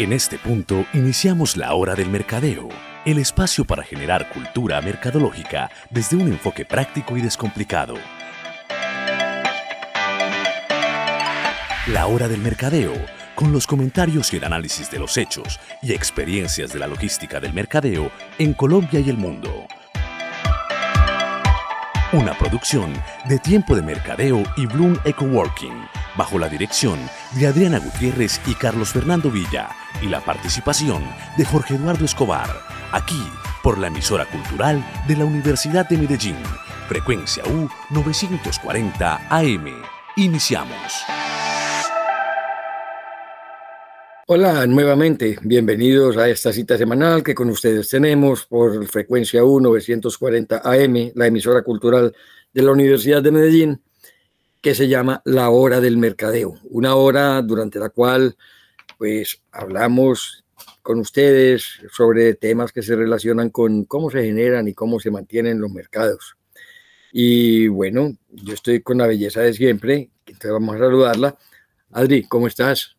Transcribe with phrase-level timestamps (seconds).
[0.00, 2.70] En este punto iniciamos la hora del mercadeo,
[3.04, 7.96] el espacio para generar cultura mercadológica desde un enfoque práctico y descomplicado.
[11.88, 12.94] La hora del mercadeo,
[13.34, 17.52] con los comentarios y el análisis de los hechos y experiencias de la logística del
[17.52, 19.66] mercadeo en Colombia y el mundo.
[22.14, 22.94] Una producción
[23.28, 25.84] de Tiempo de Mercadeo y Bloom Eco Working,
[26.20, 26.98] bajo la dirección
[27.38, 29.70] de Adriana Gutiérrez y Carlos Fernando Villa,
[30.02, 31.02] y la participación
[31.38, 32.50] de Jorge Eduardo Escobar,
[32.92, 33.22] aquí
[33.62, 36.36] por la emisora cultural de la Universidad de Medellín,
[36.88, 39.82] frecuencia U 940 AM.
[40.16, 41.06] Iniciamos.
[44.26, 50.60] Hola nuevamente, bienvenidos a esta cita semanal que con ustedes tenemos por frecuencia U 940
[50.64, 52.14] AM, la emisora cultural
[52.52, 53.80] de la Universidad de Medellín,
[54.60, 58.36] que se llama La Hora del Mercadeo, una hora durante la cual
[58.98, 60.44] pues hablamos
[60.82, 65.60] con ustedes sobre temas que se relacionan con cómo se generan y cómo se mantienen
[65.60, 66.36] los mercados.
[67.12, 71.38] Y bueno, yo estoy con la belleza de siempre, entonces vamos a saludarla.
[71.90, 72.96] Adri, ¿cómo estás?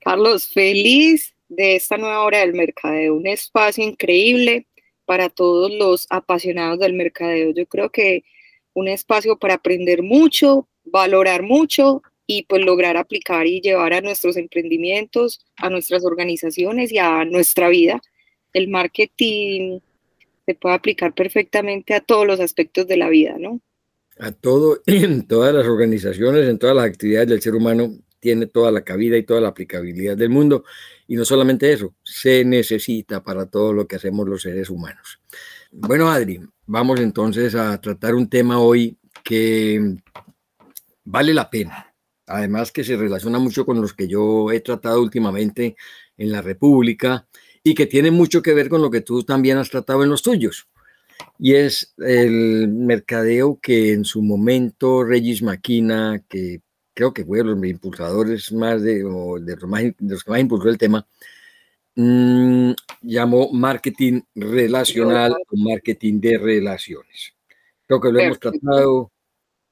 [0.00, 4.66] Carlos, feliz de esta nueva hora del mercadeo, un espacio increíble
[5.04, 7.52] para todos los apasionados del mercadeo.
[7.52, 8.24] Yo creo que
[8.76, 14.36] un espacio para aprender mucho, valorar mucho y pues lograr aplicar y llevar a nuestros
[14.36, 18.02] emprendimientos, a nuestras organizaciones y a nuestra vida.
[18.52, 19.80] El marketing
[20.44, 23.62] se puede aplicar perfectamente a todos los aspectos de la vida, ¿no?
[24.18, 28.70] A todo, en todas las organizaciones, en todas las actividades del ser humano, tiene toda
[28.70, 30.64] la cabida y toda la aplicabilidad del mundo.
[31.06, 35.18] Y no solamente eso, se necesita para todo lo que hacemos los seres humanos.
[35.72, 39.96] Bueno, Adri, vamos entonces a tratar un tema hoy que
[41.04, 41.94] vale la pena.
[42.26, 45.76] Además que se relaciona mucho con los que yo he tratado últimamente
[46.16, 47.26] en la República
[47.62, 50.22] y que tiene mucho que ver con lo que tú también has tratado en los
[50.22, 50.68] tuyos.
[51.38, 56.60] Y es el mercadeo que en su momento Regis Maquina, que
[56.94, 59.04] creo que fue de los impulsadores más de,
[59.40, 61.06] de, más, los que más impulsó el tema,
[61.96, 67.34] mmm, llamó marketing relacional o marketing de relaciones.
[67.86, 69.12] Creo que lo hemos tratado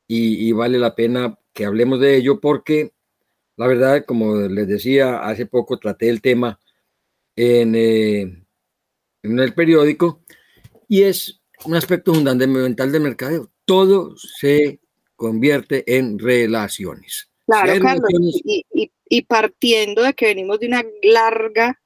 [0.07, 2.93] y, y, vale la pena que hablemos de ello porque
[3.57, 6.59] la verdad, como les decía, hace poco traté el tema
[7.37, 8.21] en, eh,
[9.23, 10.23] en el periódico
[10.89, 13.51] y es un aspecto fundamental del mercadeo.
[13.65, 14.81] Todo se
[15.17, 17.31] convierte en relaciones.
[17.47, 18.11] Claro, Carlos,
[18.45, 21.81] y, y, y, partiendo de que venimos de una larga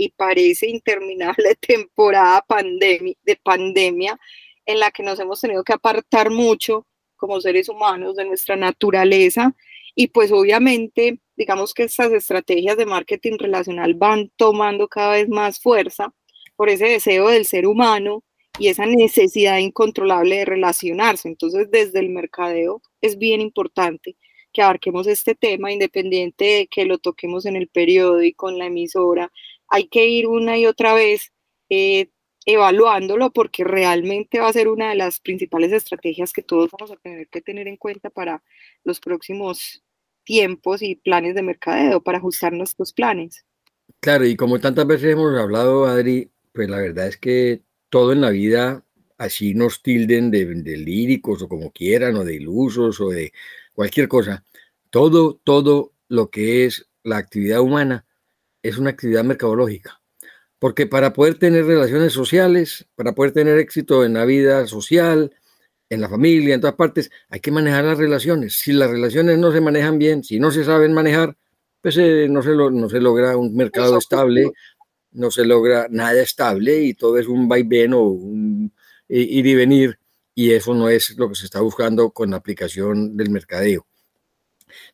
[0.00, 4.18] y parece interminable temporada de pandemia
[4.64, 9.54] en la que nos hemos tenido que apartar mucho como seres humanos de nuestra naturaleza
[9.94, 15.60] y pues obviamente digamos que estas estrategias de marketing relacional van tomando cada vez más
[15.60, 16.14] fuerza
[16.56, 18.24] por ese deseo del ser humano
[18.58, 21.28] y esa necesidad incontrolable de relacionarse.
[21.28, 24.16] Entonces, desde el mercadeo es bien importante
[24.52, 29.32] que abarquemos este tema, independiente de que lo toquemos en el periódico, en la emisora.
[29.70, 31.32] Hay que ir una y otra vez
[31.68, 32.10] eh,
[32.46, 36.96] evaluándolo porque realmente va a ser una de las principales estrategias que todos vamos a
[36.96, 38.42] tener que tener en cuenta para
[38.84, 39.82] los próximos
[40.24, 43.44] tiempos y planes de mercadeo, para ajustar nuestros planes.
[44.00, 48.20] Claro, y como tantas veces hemos hablado, Adri, pues la verdad es que todo en
[48.20, 48.84] la vida,
[49.18, 53.32] así nos tilden de, líricos o como quieran, o de ilusos o de
[53.74, 54.44] cualquier cosa,
[54.90, 58.06] todo, todo lo que es la actividad humana
[58.62, 60.00] es una actividad mercadológica.
[60.58, 65.32] Porque para poder tener relaciones sociales, para poder tener éxito en la vida social,
[65.88, 68.60] en la familia, en todas partes, hay que manejar las relaciones.
[68.60, 71.36] Si las relaciones no se manejan bien, si no se saben manejar,
[71.80, 74.52] pues eh, no, se no se logra un mercado estable,
[75.12, 78.72] no se logra nada estable y todo es un vaivén o un
[79.08, 79.98] ir y venir
[80.34, 83.86] y eso no es lo que se está buscando con la aplicación del mercadeo.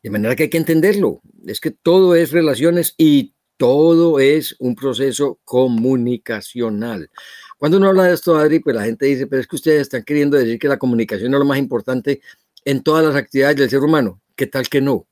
[0.03, 4.75] De manera que hay que entenderlo, es que todo es relaciones y todo es un
[4.75, 7.11] proceso comunicacional.
[7.59, 10.05] Cuando uno habla de esto, Adri, pues la gente dice, pero es que ustedes están
[10.05, 12.21] queriendo decir que la comunicación es lo más importante
[12.65, 14.21] en todas las actividades del ser humano.
[14.35, 15.07] ¿Qué tal que no?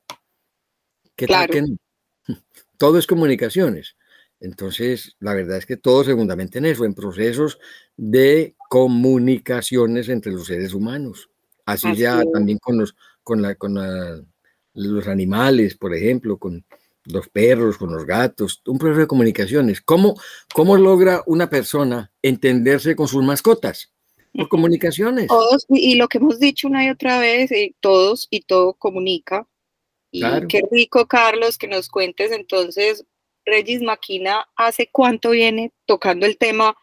[1.17, 1.77] ¿Qué tal que no?
[2.79, 3.97] Todo es comunicaciones.
[4.41, 7.59] Entonces, la verdad es que todo se fundamenta en eso, en procesos
[7.97, 11.31] de comunicaciones entre los seres humanos.
[11.65, 13.75] Así, ya también con los, con, la, con
[14.75, 16.63] los animales, por ejemplo, con
[17.05, 19.81] los perros, con los gatos, un proceso de comunicaciones.
[19.81, 20.19] ¿Cómo,
[20.55, 23.93] cómo logra una persona entenderse con sus mascotas?
[24.33, 25.29] Por comunicaciones.
[25.29, 29.47] Todos, y lo que hemos dicho una y otra vez, eh, todos y todo comunica.
[30.11, 33.05] Y qué rico, Carlos, que nos cuentes entonces
[33.45, 36.77] Regis Maquina hace cuánto viene tocando el tema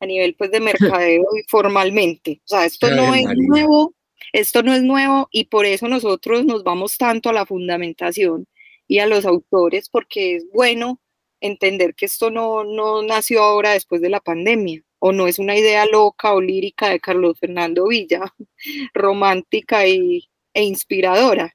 [0.00, 0.60] a nivel pues de
[1.00, 2.40] mercadeo y formalmente.
[2.44, 3.94] O sea, esto no es nuevo,
[4.32, 8.46] esto no es nuevo y por eso nosotros nos vamos tanto a la fundamentación
[8.86, 11.00] y a los autores porque es bueno
[11.40, 15.56] entender que esto no, no nació ahora después de la pandemia o no es una
[15.56, 18.22] idea loca o lírica de Carlos Fernando Villa,
[18.94, 21.54] romántica y, e inspiradora.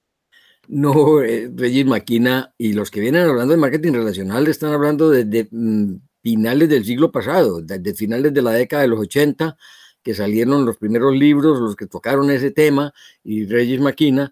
[0.68, 5.48] No, eh, Regis Maquina y los que vienen hablando de marketing relacional están hablando de
[5.50, 9.58] mm, finales del siglo pasado, desde finales de la década de los 80,
[10.04, 12.94] que salieron los primeros libros, los que tocaron ese tema,
[13.24, 14.32] y Regis Maquina,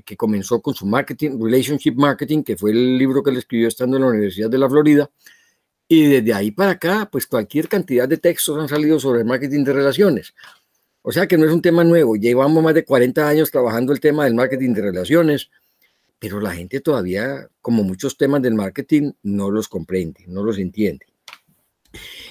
[0.00, 3.98] que comenzó con su marketing, Relationship Marketing, que fue el libro que le escribió estando
[3.98, 5.10] en la Universidad de la Florida,
[5.86, 9.62] y desde ahí para acá, pues cualquier cantidad de textos han salido sobre el marketing
[9.64, 10.32] de relaciones.
[11.02, 14.00] O sea que no es un tema nuevo, llevamos más de 40 años trabajando el
[14.00, 15.50] tema del marketing de relaciones,
[16.18, 21.06] pero la gente todavía, como muchos temas del marketing, no los comprende, no los entiende.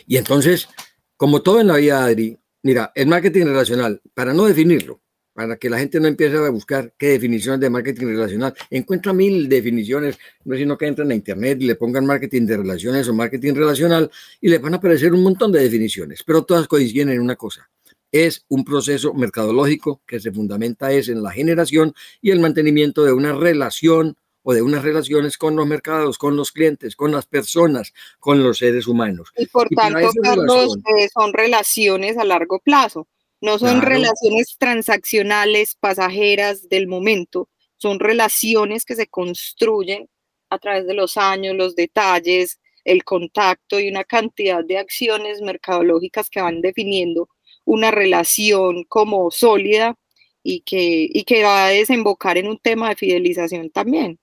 [0.08, 0.70] Y entonces,
[1.18, 5.02] como todo en la vida, Adri, mira, el marketing relacional, para no definirlo,
[5.34, 8.54] para que la gente no empiece a buscar qué definiciones de marketing relacional.
[8.70, 12.58] Encuentra mil definiciones, no es sino que entren a internet y le pongan marketing de
[12.58, 16.68] relaciones o marketing relacional y le van a aparecer un montón de definiciones, pero todas
[16.68, 17.70] coinciden en una cosa.
[18.12, 23.14] Es un proceso mercadológico que se fundamenta es en la generación y el mantenimiento de
[23.14, 27.94] una relación o de unas relaciones con los mercados, con los clientes, con las personas,
[28.20, 29.32] con los seres humanos.
[29.38, 33.08] Y por tanto, Carlos, eh, son relaciones a largo plazo
[33.42, 40.08] no son relaciones transaccionales, pasajeras del momento, son relaciones que se construyen
[40.50, 46.30] a través de los años, los detalles, el contacto y una cantidad de acciones mercadológicas
[46.30, 47.30] que van definiendo
[47.66, 49.96] una relación como sólida
[50.44, 54.20] y que, y que va a desembocar en un tema de fidelización también.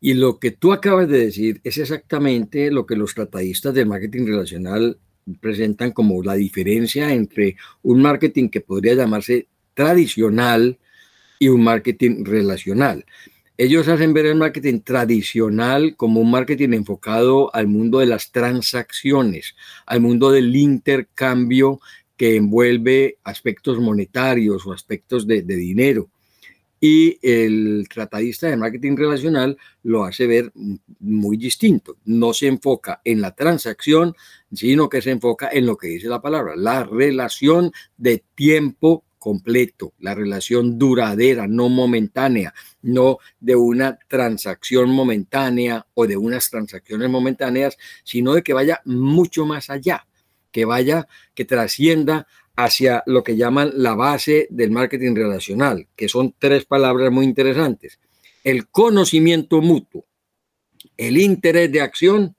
[0.00, 4.26] Y lo que tú acabas de decir es exactamente lo que los tratadistas del marketing
[4.26, 5.00] relacional
[5.40, 10.78] presentan como la diferencia entre un marketing que podría llamarse tradicional
[11.38, 13.04] y un marketing relacional.
[13.56, 19.56] Ellos hacen ver el marketing tradicional como un marketing enfocado al mundo de las transacciones,
[19.84, 21.80] al mundo del intercambio
[22.16, 26.08] que envuelve aspectos monetarios o aspectos de, dinero
[26.80, 30.52] y el tratadista de marketing relacional lo hace ver
[31.00, 31.96] muy distinto.
[32.04, 34.14] No se enfoca en la transacción,
[34.52, 39.94] sino que se enfoca en lo que dice la palabra, la relación de tiempo completo,
[39.98, 47.76] la relación duradera, no momentánea, no de una transacción momentánea o de unas transacciones momentáneas,
[48.04, 50.06] sino de que vaya mucho más allá,
[50.52, 52.26] que vaya, que trascienda
[52.58, 58.00] hacia lo que llaman la base del marketing relacional, que son tres palabras muy interesantes.
[58.42, 60.06] El conocimiento mutuo,
[60.96, 62.34] el interés de acción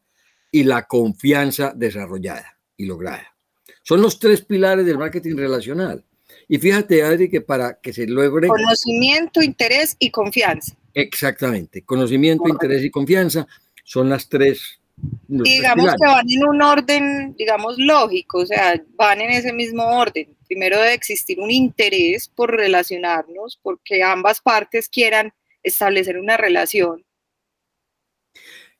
[0.52, 3.34] y la confianza desarrollada y lograda.
[3.82, 6.04] Son los tres pilares del marketing relacional.
[6.50, 8.50] Y fíjate, Adri, que para que se logre...
[8.50, 10.76] Conocimiento, interés y confianza.
[10.94, 11.84] Exactamente.
[11.86, 13.48] Conocimiento, interés y confianza
[13.86, 14.79] son las tres
[15.28, 20.36] digamos que van en un orden, digamos, lógico, o sea, van en ese mismo orden.
[20.48, 25.32] Primero debe existir un interés por relacionarnos, porque ambas partes quieran
[25.62, 27.06] establecer una relación.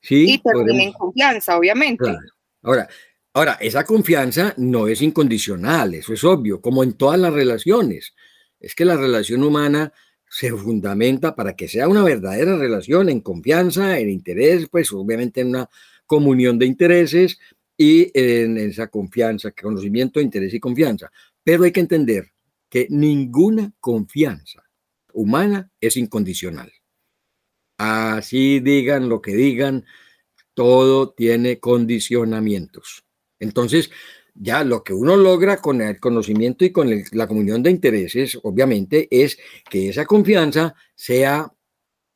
[0.00, 2.16] Sí, y terminen confianza, obviamente.
[2.62, 2.88] Ahora,
[3.32, 8.14] ahora, esa confianza no es incondicional, eso es obvio, como en todas las relaciones.
[8.58, 9.92] Es que la relación humana
[10.28, 15.48] se fundamenta para que sea una verdadera relación en confianza, en interés, pues obviamente en
[15.48, 15.68] una
[16.10, 17.38] comunión de intereses
[17.76, 21.08] y en esa confianza, conocimiento, interés y confianza.
[21.44, 22.32] Pero hay que entender
[22.68, 24.64] que ninguna confianza
[25.12, 26.72] humana es incondicional.
[27.78, 29.84] Así digan lo que digan,
[30.52, 33.04] todo tiene condicionamientos.
[33.38, 33.88] Entonces,
[34.34, 39.06] ya lo que uno logra con el conocimiento y con la comunión de intereses, obviamente,
[39.12, 39.38] es
[39.70, 41.52] que esa confianza sea,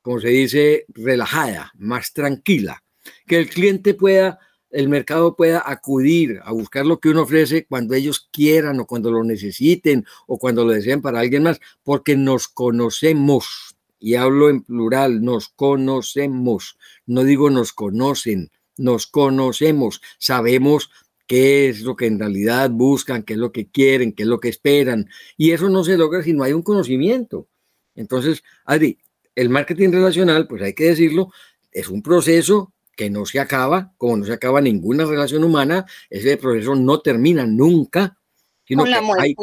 [0.02, 2.83] como se dice, relajada, más tranquila,
[3.26, 4.38] que el cliente pueda,
[4.70, 9.10] el mercado pueda acudir a buscar lo que uno ofrece cuando ellos quieran o cuando
[9.10, 13.76] lo necesiten o cuando lo deseen para alguien más, porque nos conocemos.
[13.98, 16.76] Y hablo en plural, nos conocemos.
[17.06, 20.02] No digo nos conocen, nos conocemos.
[20.18, 20.90] Sabemos
[21.26, 24.40] qué es lo que en realidad buscan, qué es lo que quieren, qué es lo
[24.40, 25.08] que esperan.
[25.36, 27.48] Y eso no se logra si no hay un conocimiento.
[27.94, 28.98] Entonces, Adri,
[29.34, 31.30] el marketing relacional, pues hay que decirlo,
[31.72, 36.36] es un proceso que no se acaba, como no se acaba ninguna relación humana, ese
[36.36, 38.18] proceso no termina nunca.
[38.66, 39.34] Sino la Hay,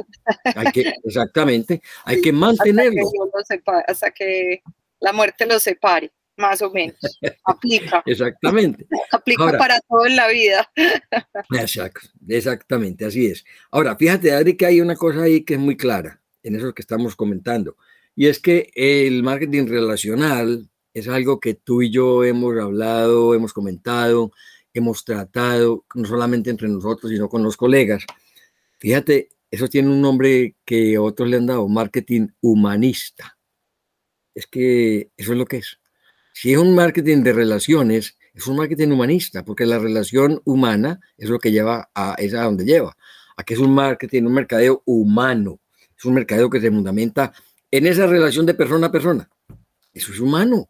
[0.73, 3.03] que, exactamente, hay que mantenerlo.
[3.87, 4.63] Hasta que,
[4.99, 6.11] la muerte lo separe.
[6.37, 6.97] más o menos.
[7.45, 8.01] Aplica.
[8.05, 8.87] Exactamente.
[9.11, 10.71] Aplica para todo en la vida.
[11.51, 13.45] Exacto, exactamente, así es.
[13.69, 16.81] Ahora, fíjate, Adri, que hay una cosa ahí que es muy clara en eso que
[16.81, 17.77] estamos comentando,
[18.15, 23.53] y es que el marketing relacional es algo que tú y yo hemos hablado, hemos
[23.53, 24.31] comentado,
[24.73, 28.05] hemos tratado, no solamente entre nosotros, sino con los colegas.
[28.79, 33.37] Fíjate, eso tiene un nombre que otros le han dado, marketing humanista.
[34.33, 35.79] Es que eso es lo que es.
[36.33, 41.29] Si es un marketing de relaciones, es un marketing humanista, porque la relación humana es
[41.29, 42.95] lo que lleva a, es a donde lleva.
[43.35, 45.59] Aquí es un marketing, un mercadeo humano.
[45.97, 47.33] Es un mercadeo que se fundamenta
[47.69, 49.29] en esa relación de persona a persona.
[49.93, 50.69] Eso es humano.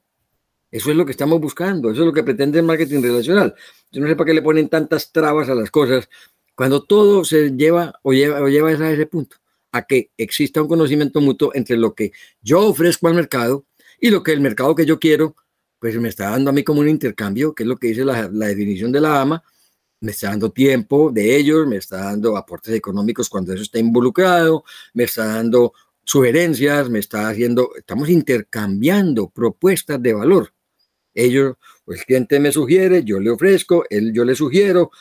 [0.71, 1.91] Eso es lo que estamos buscando.
[1.91, 3.53] Eso es lo que pretende el marketing relacional.
[3.91, 6.09] Yo no sé para qué le ponen tantas trabas a las cosas
[6.55, 9.37] cuando todo se lleva o lleva, o lleva a ese punto,
[9.71, 12.11] a que exista un conocimiento mutuo entre lo que
[12.41, 13.65] yo ofrezco al mercado
[13.99, 15.35] y lo que el mercado que yo quiero
[15.81, 18.27] pues me está dando a mí como un intercambio, que es lo que dice la,
[18.29, 19.43] definición de la AMA,
[20.01, 24.63] me está dando tiempo de ellos, me está dando aportes económicos cuando eso está involucrado,
[24.93, 25.73] me está dando
[26.03, 30.53] sugerencias, me está haciendo, estamos intercambiando propuestas de valor.
[31.13, 34.91] Ellos, pues el cliente me sugiere, yo le ofrezco, él, yo le sugiero,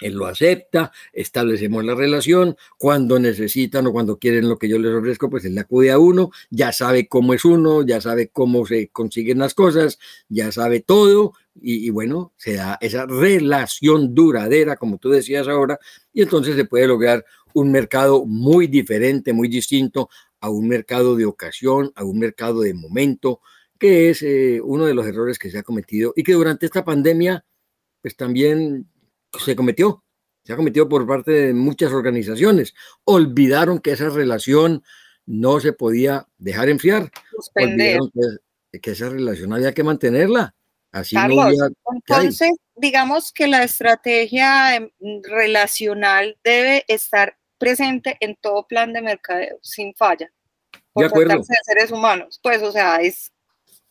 [0.00, 4.92] él lo acepta, establecemos la relación, cuando necesitan o cuando quieren lo que yo les
[4.92, 8.88] ofrezco, pues él acude a uno, ya sabe cómo es uno, ya sabe cómo se
[8.88, 9.98] consiguen las cosas,
[10.28, 15.78] ya sabe todo y, bueno, se da esa relación duradera, como tú decías ahora,
[16.12, 20.08] y entonces se puede lograr un mercado muy diferente, muy distinto
[20.40, 23.40] a un mercado de ocasión, a un mercado de momento,
[23.78, 26.84] que es eh, uno de los errores que se ha cometido y que durante esta
[26.84, 27.44] pandemia,
[28.00, 28.88] pues también
[29.38, 30.04] se cometió,
[30.44, 32.74] se ha cometido por parte de muchas organizaciones.
[33.04, 34.82] Olvidaron que esa relación
[35.26, 37.10] no se podía dejar enfriar.
[37.54, 38.10] Olvidaron
[38.80, 40.54] que, esa relación había que mantenerla.
[40.92, 44.90] Así entonces, digamos que la estrategia em,
[45.24, 50.30] relacional debe estar presente en todo plan de mercadeo, sin falla.
[50.92, 51.38] Por de acuerdo.
[51.38, 52.38] de seres humanos.
[52.40, 53.33] Pues, o sea, es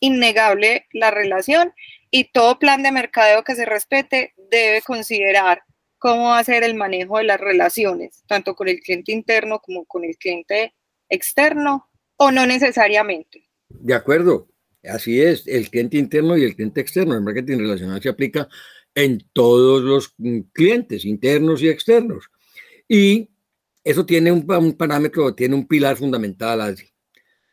[0.04, 1.72] innegable la relación
[2.10, 5.62] y todo plan de mercadeo que se respete debe considerar
[5.98, 10.16] cómo hacer el manejo de las relaciones, tanto con el cliente interno como con el
[10.16, 10.74] cliente
[11.08, 13.48] externo, o no necesariamente.
[13.68, 14.48] De acuerdo,
[14.84, 17.14] así es, el cliente interno y el cliente externo.
[17.14, 18.48] El marketing relacional se aplica
[18.94, 22.30] en todos los mm, clientes, internos y externos.
[22.86, 23.30] Y
[23.82, 26.93] eso tiene un, un parámetro, tiene un pilar fundamental, así,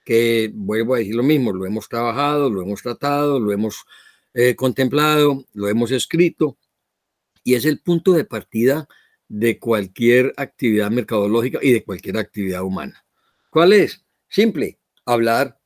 [0.03, 3.86] que vuelvo a decir lo mismo, lo hemos trabajado, lo hemos tratado, lo hemos
[4.34, 6.58] eh, contemplado, lo hemos escrito,
[7.43, 8.88] y es el punto de partida
[9.27, 13.05] de cualquier actividad mercadológica y de cualquier actividad humana.
[13.50, 14.03] ¿Cuál es?
[14.27, 15.60] Simple, hablar,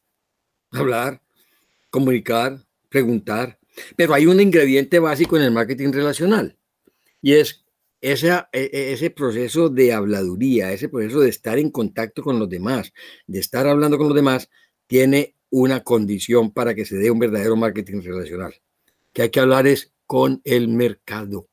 [0.72, 1.22] hablar,
[1.90, 3.60] comunicar, preguntar,
[3.96, 6.58] pero hay un ingrediente básico en el marketing relacional
[7.22, 7.65] y es
[8.12, 12.48] ese, e, e, ese proceso de habladuría, ese proceso de estar en contacto con los
[12.48, 12.94] demás,
[13.26, 14.50] de estar hablando con los demás,
[14.86, 18.54] tiene una condición para que se dé un verdadero marketing relacional.
[19.12, 21.48] Que hay que hablar es con el mercado,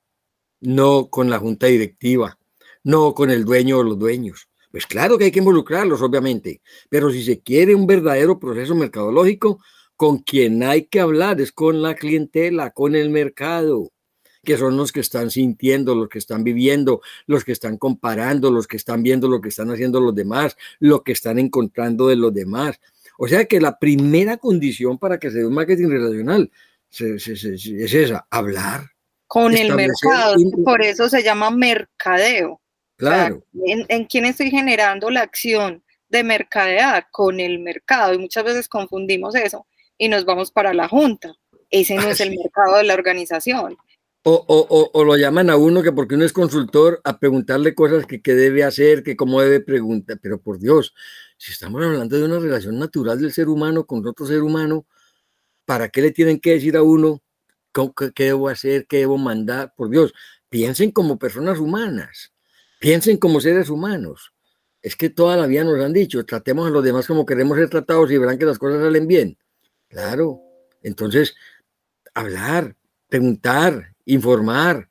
[0.60, 2.38] no con la junta directiva,
[2.84, 4.48] no con el dueño o los dueños.
[4.70, 9.58] Pues claro que hay que involucrarlos, obviamente, pero si se quiere un verdadero proceso mercadológico,
[9.96, 13.91] con quien hay que hablar es con la clientela, con el mercado,
[14.42, 18.66] que son los que están sintiendo, los que están viviendo, los que están comparando, los
[18.66, 22.34] que están viendo lo que están haciendo los demás, lo que están encontrando de los
[22.34, 22.80] demás.
[23.18, 26.50] O sea que la primera condición para que se dé un marketing relacional
[26.90, 27.28] es
[27.94, 28.90] esa, hablar.
[29.26, 30.34] Con el mercado,
[30.64, 32.60] por eso se llama mercadeo.
[32.96, 33.44] Claro.
[33.64, 37.06] ¿en, ¿En quién estoy generando la acción de mercadear?
[37.10, 38.12] Con el mercado.
[38.12, 41.32] Y muchas veces confundimos eso y nos vamos para la junta.
[41.70, 43.78] Ese no es el mercado de la organización.
[44.24, 48.06] O, o, o, lo llaman a uno que porque uno es consultor a preguntarle cosas
[48.06, 50.94] que, que debe hacer, que cómo debe preguntar, pero por Dios,
[51.36, 54.86] si estamos hablando de una relación natural del ser humano con otro ser humano,
[55.64, 57.20] ¿para qué le tienen que decir a uno
[58.14, 59.74] qué, debo hacer, qué debo mandar?
[59.76, 60.14] Por Dios,
[60.48, 62.32] piensen como personas humanas,
[62.78, 64.32] piensen como seres humanos.
[64.82, 67.70] Es que toda la vida nos han dicho, tratemos a los demás como queremos ser
[67.70, 69.38] tratados y verán que las cosas salen bien.
[69.88, 70.40] Claro,
[70.82, 71.34] entonces,
[72.14, 72.76] hablar,
[73.08, 74.88] preguntar, informar,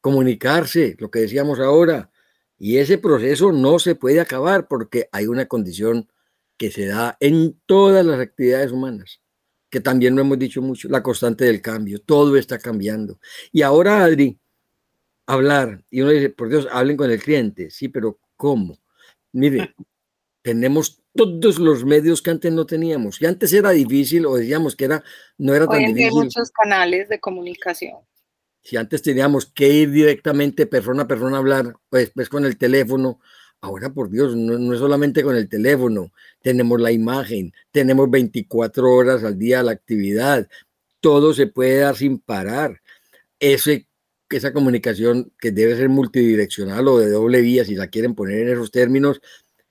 [0.00, 2.10] comunicarse, lo que decíamos ahora,
[2.58, 6.08] y ese proceso no se puede acabar porque hay una condición
[6.56, 9.20] que se da en todas las actividades humanas,
[9.68, 12.00] que también lo hemos dicho mucho, la constante del cambio.
[12.00, 13.18] Todo está cambiando.
[13.50, 14.38] Y ahora, Adri,
[15.26, 17.70] hablar, y uno dice, por Dios, hablen con el cliente.
[17.70, 18.78] Sí, pero ¿cómo?
[19.32, 19.74] Mire,
[20.42, 23.20] tenemos todos los medios que antes no teníamos.
[23.20, 25.02] Y antes era difícil o decíamos que era,
[25.38, 26.04] no era tan difícil.
[26.04, 27.96] Hay muchos canales de comunicación.
[28.62, 32.56] Si antes teníamos que ir directamente persona a persona a hablar, pues, pues con el
[32.56, 33.20] teléfono,
[33.60, 38.92] ahora por Dios, no, no, es solamente con el teléfono, tenemos la imagen, tenemos 24
[38.92, 40.48] horas al día la actividad,
[41.00, 42.80] todo se puede dar sin parar.
[43.40, 43.88] Ese,
[44.30, 48.48] esa comunicación que debe ser multidireccional o de doble vía, si la quieren poner en
[48.50, 49.20] esos términos,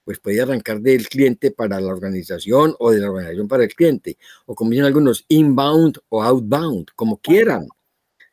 [0.03, 4.17] pues puede arrancar del cliente para la organización o de la organización para el cliente,
[4.45, 7.67] o como dicen algunos, inbound o outbound, como quieran.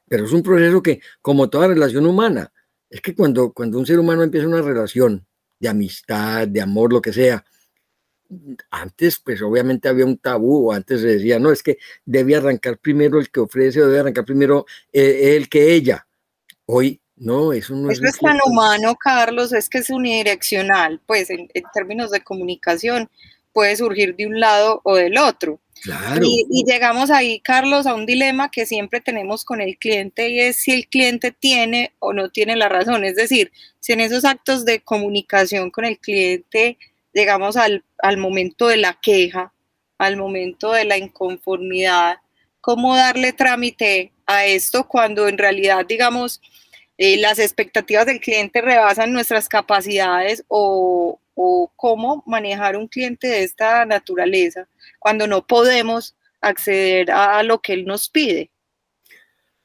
[0.09, 2.53] Pero es un proceso que, como toda relación humana,
[2.91, 5.27] es que cuando, cuando un ser humano empieza una relación
[5.59, 7.45] de amistad, de amor, lo que sea,
[8.71, 13.19] antes pues obviamente había un tabú, antes se decía, no, es que debe arrancar primero
[13.19, 16.07] el que ofrece o debe arrancar primero eh, el que ella.
[16.67, 21.49] Hoy no, eso no eso es, tan humano, Carlos, es que es unidireccional, pues en,
[21.75, 23.11] términos de comunicación
[23.53, 25.61] puede surgir de un lado o del otro.
[26.23, 30.57] Y, llegamos ahí, Carlos, a un dilema que siempre tenemos con el cliente y es
[30.57, 33.05] si el cliente tiene o no tiene la razón.
[33.05, 36.79] Es decir, si en esos actos de comunicación con el cliente
[37.13, 39.53] llegamos al, al momento de la queja,
[39.99, 42.19] al momento de la inconformidad,
[42.61, 46.41] ¿cómo darle trámite a esto cuando en realidad, digamos,
[46.99, 51.21] eh, las expectativas del cliente rebasan nuestras capacidades o,
[51.77, 54.67] cómo manejar un cliente de esta naturaleza
[54.99, 58.51] cuando no podemos acceder a, lo que él nos pide.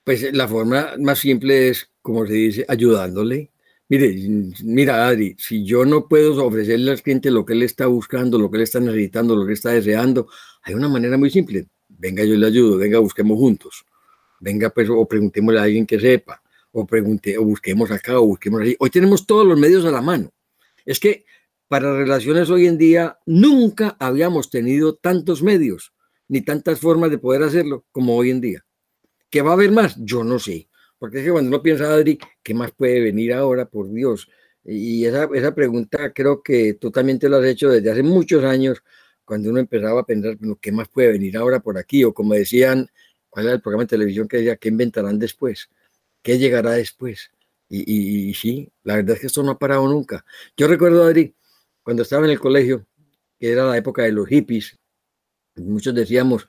[0.04, 3.52] Pues la forma más simple es, como se dice, ayudándole.
[3.90, 4.16] Mire,
[4.64, 8.50] mira, Adri, si yo no puedo ofrecerle al cliente lo que él está buscando, lo
[8.50, 10.28] que él está necesitando, lo que está deseando,
[10.64, 11.68] hay una manera muy simple.
[11.90, 13.86] Venga, yo le ayudo, venga, busquemos juntos.
[14.40, 18.62] Venga, pues, o preguntémosle a alguien que sepa o pregunte, o busquemos acá, o busquemos
[18.62, 18.76] ahí.
[18.80, 20.32] Hoy tenemos todos los medios a la mano.
[20.86, 21.26] Es que
[21.74, 25.92] para relaciones hoy en día nunca habíamos tenido tantos medios,
[26.28, 28.64] ni tantas formas de poder hacerlo como hoy en día.
[29.32, 29.96] ¿Qué va a haber más?
[29.98, 30.70] Yo no sé.
[31.00, 34.30] Porque es que cuando uno piensa, Adri, ¿qué más puede venir ahora, por Dios?
[34.64, 38.44] Y esa, esa pregunta creo que tú también te lo has hecho desde hace muchos
[38.44, 38.84] años,
[39.26, 42.04] cuando uno empezaba a pensar, bueno, ¿qué más puede venir ahora por aquí?
[42.04, 42.88] O como decían,
[43.32, 45.72] ¿cuál era el programa de televisión que decía, ¿qué inventarán después?
[46.22, 47.32] ¿Qué llegará después?
[47.68, 50.24] Y, sí, la verdad es que esto no ha parado nunca.
[50.56, 51.34] Yo recuerdo, Adri,
[51.84, 52.86] cuando estaba en el colegio,
[53.40, 54.80] que era la época de los hippies,
[55.56, 56.48] muchos decíamos,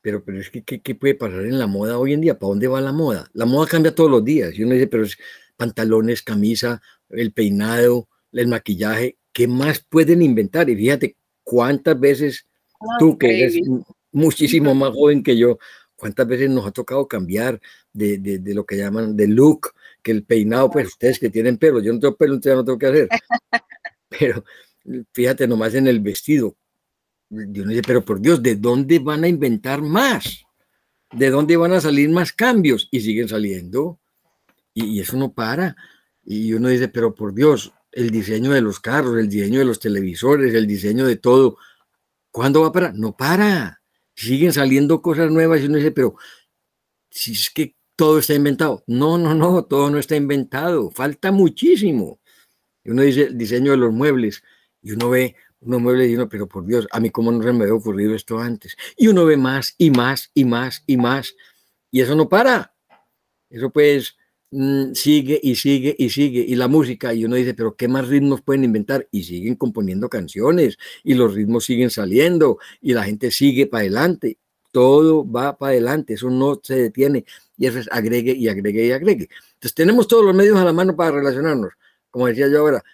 [0.00, 2.38] pero, pero es que ¿qué, puede pasar en la moda hoy en día?
[2.38, 3.28] ¿Para dónde va la moda?
[3.32, 4.56] La moda cambia todos los días.
[4.56, 5.18] Y uno dice, pero es
[5.56, 10.70] pantalones, camisa, el peinado, el maquillaje, ¿qué más pueden inventar?
[10.70, 12.46] Y fíjate cuántas veces
[12.98, 13.56] tú, que eres
[14.12, 15.58] muchísimo más joven que yo,
[15.96, 17.58] ¿Cuántas veces nos ha tocado cambiar
[17.92, 19.72] de, de, lo que llaman de look,
[20.02, 22.64] que el peinado, pues ustedes que tienen pelo, yo no tengo pelo, entonces ya no
[22.64, 23.08] tengo que hacer.
[24.10, 24.44] Pero
[25.12, 26.56] fíjate nomás en el vestido.
[27.28, 30.44] No sé, pero por Dios, ¿de dónde van a inventar más?
[31.12, 32.88] ¿De dónde van a salir más cambios?
[32.90, 33.98] Y siguen saliendo.
[34.74, 35.76] Y, y eso no para.
[36.24, 39.80] Y uno dice, pero por Dios, el diseño de los carros, el diseño de los
[39.80, 41.56] televisores, el diseño de todo,
[42.30, 42.94] ¿cuándo va a parar?
[42.94, 43.80] No para
[44.16, 46.16] siguen saliendo cosas nuevas y uno dice, pero
[47.10, 48.82] si es que todo está inventado.
[48.86, 52.20] No, no, no, todo no está inventado, falta muchísimo.
[52.82, 54.42] Y uno dice el diseño de los muebles
[54.86, 57.64] y uno ve unos muebles y uno, pero por Dios, a mí cómo no me
[57.64, 58.76] había ocurrido esto antes.
[58.96, 61.34] Y uno ve más y más y más y más
[61.90, 62.74] y eso no para.
[63.50, 64.16] Eso pues
[64.50, 66.40] Mm, sigue y sigue y sigue.
[66.46, 69.08] Y la música, y uno dice, pero ¿qué más ritmos pueden inventar?
[69.10, 74.38] Y siguen componiendo canciones y los ritmos siguen saliendo y la gente sigue para adelante.
[74.72, 77.24] Todo va para adelante, eso no se detiene.
[77.58, 79.28] Y eso es agregue y agregue y agregue.
[79.54, 81.72] Entonces tenemos todos los medios a la mano para relacionarnos.
[82.10, 82.84] Como decía yo ahora,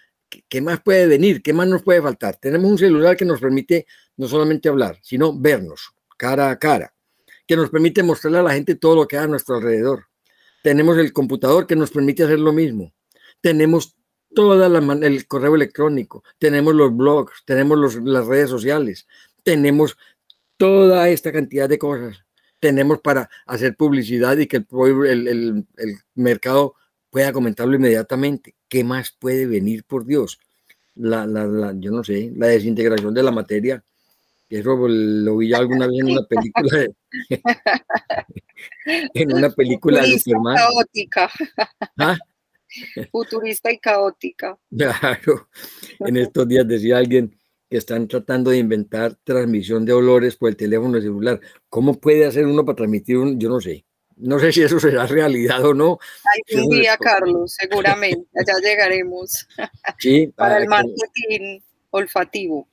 [0.49, 1.41] ¿qué más puede venir?
[1.41, 2.37] ¿Qué más nos puede faltar?
[2.37, 3.85] Tenemos un celular que nos permite
[4.17, 6.93] no solamente hablar, sino vernos cara a cara,
[7.45, 10.05] que nos permite mostrarle a la gente todo lo que hay a nuestro alrededor
[10.63, 12.93] tenemos el computador que nos permite hacer lo mismo.
[13.41, 13.95] Tenemos
[14.33, 19.05] toda la el correo electrónico, tenemos los blogs, tenemos las redes sociales,
[19.43, 19.95] tenemos
[20.57, 22.23] toda esta cantidad de cosas.
[22.59, 24.65] Tenemos para hacer publicidad y que
[25.05, 25.65] el,
[26.15, 26.75] mercado
[27.09, 28.55] pueda comentarlo inmediatamente.
[28.73, 30.39] ¿Qué más puede venir, por Dios?
[30.95, 33.83] La, la, yo no sé, la desintegración de la materia
[34.49, 36.85] eso lo vi alguna vez en una película
[39.13, 40.55] en una película de Superman.
[40.55, 41.31] Caótica.
[41.97, 42.17] ¿Ah?
[43.11, 44.57] Futurista y caótica.
[44.75, 45.49] Claro.
[45.99, 47.35] En estos días decía alguien
[47.67, 51.39] que están tratando de inventar transmisión de olores por el teléfono celular.
[51.69, 53.39] ¿Cómo puede hacer uno para transmitir un?
[53.39, 53.85] Yo no sé.
[54.17, 55.99] No sé si eso será realidad o no.
[56.51, 58.27] Algún día, Carlos, seguramente.
[58.35, 59.47] Allá llegaremos.
[59.99, 60.27] Sí.
[60.35, 61.59] para el marketing
[61.91, 62.67] olfativo.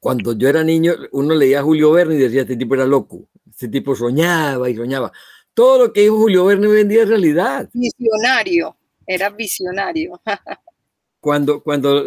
[0.00, 3.28] cuando yo era niño, uno leía a Julio Verne y decía, este tipo era loco,
[3.50, 5.12] este tipo soñaba y soñaba.
[5.54, 7.68] Todo lo que dijo Julio Verne hoy en día es realidad.
[7.72, 8.76] Visionario,
[9.06, 10.20] era visionario.
[11.20, 12.04] cuando, cuando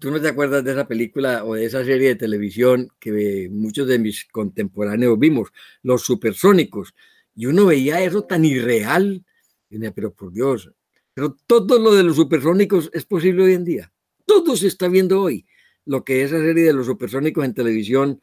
[0.00, 3.86] tú no te acuerdas de esa película o de esa serie de televisión que muchos
[3.86, 5.50] de mis contemporáneos vimos,
[5.82, 6.94] Los Supersónicos,
[7.34, 9.24] y uno veía eso tan irreal,
[9.68, 10.70] y decía, pero por Dios,
[11.14, 13.92] pero todo lo de los supersónicos es posible hoy en día.
[14.24, 15.46] Todo se está viendo hoy.
[15.84, 18.20] Lo que esa serie de los supersónicos en televisión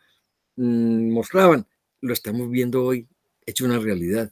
[0.56, 1.68] mm, mostraban,
[2.02, 3.08] lo estamos viendo hoy
[3.46, 4.32] hecho una realidad.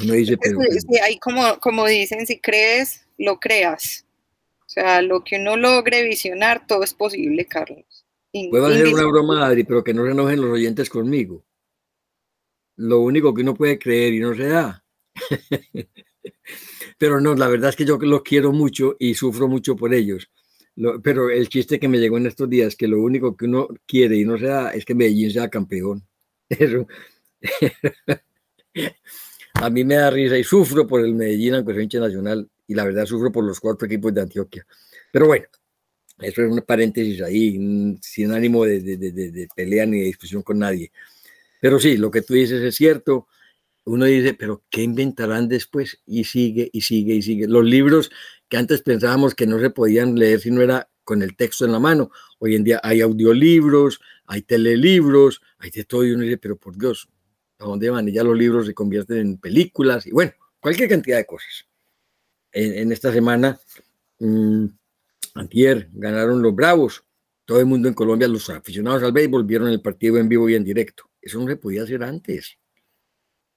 [0.00, 4.06] Uno dice, pero, sí, ahí como, como dicen, si crees, lo creas.
[4.64, 8.06] O sea, lo que uno logre visionar, todo es posible, Carlos.
[8.50, 11.42] Puedo hacer una broma, Adri, pero que no se enojen los oyentes conmigo.
[12.80, 14.82] Lo único que uno puede creer y no se da.
[16.98, 20.30] pero no, la verdad es que yo los quiero mucho y sufro mucho por ellos.
[21.02, 23.68] pero el chiste que me llegó en estos días es que lo único que uno
[23.86, 26.06] quiere y no se da es que Medellín sea campeón.
[26.48, 26.86] Eso.
[29.54, 32.74] A mí me da risa y sufro por el Medellín, aunque soy hincha nacional, y
[32.74, 34.66] la verdad sufro por los cuatro equipos de Antioquia.
[35.12, 35.44] Pero bueno,
[36.18, 40.58] eso es un paréntesis ahí, sin ánimo de, de, de, pelea ni de discusión con
[40.60, 40.90] nadie.
[41.60, 43.28] Pero sí, lo que tú dices es cierto.
[43.84, 46.00] Uno dice, pero ¿qué inventarán después?
[46.06, 47.48] Y sigue, y sigue, y sigue.
[47.48, 48.10] Los libros
[48.48, 51.72] que antes pensábamos que no se podían leer si no era con el texto en
[51.72, 52.10] la mano.
[52.38, 56.04] Hoy en día hay audiolibros, hay telelibros, hay de todo.
[56.04, 57.08] Y uno dice, pero por Dios,
[57.58, 58.08] ¿a dónde van?
[58.08, 61.66] Y ya los libros se convierten en películas y bueno, cualquier cantidad de cosas
[62.52, 63.58] en, esta semana,
[64.18, 64.66] mmm,
[65.92, 67.04] ganaron los Bravos.
[67.44, 70.54] Todo el mundo en Colombia, los aficionados al béisbol, vieron el partido en vivo y
[70.54, 71.09] en directo.
[71.20, 72.58] Eso no se podía hacer antes.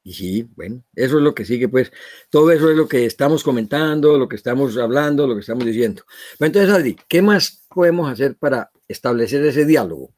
[0.05, 1.91] Y sí, bueno, eso es lo que sigue, pues,
[2.29, 6.03] todo eso es lo que estamos comentando, lo que estamos hablando, lo que estamos diciendo.
[6.39, 10.13] entonces, Adri, ¿qué más podemos hacer para establecer ese diálogo?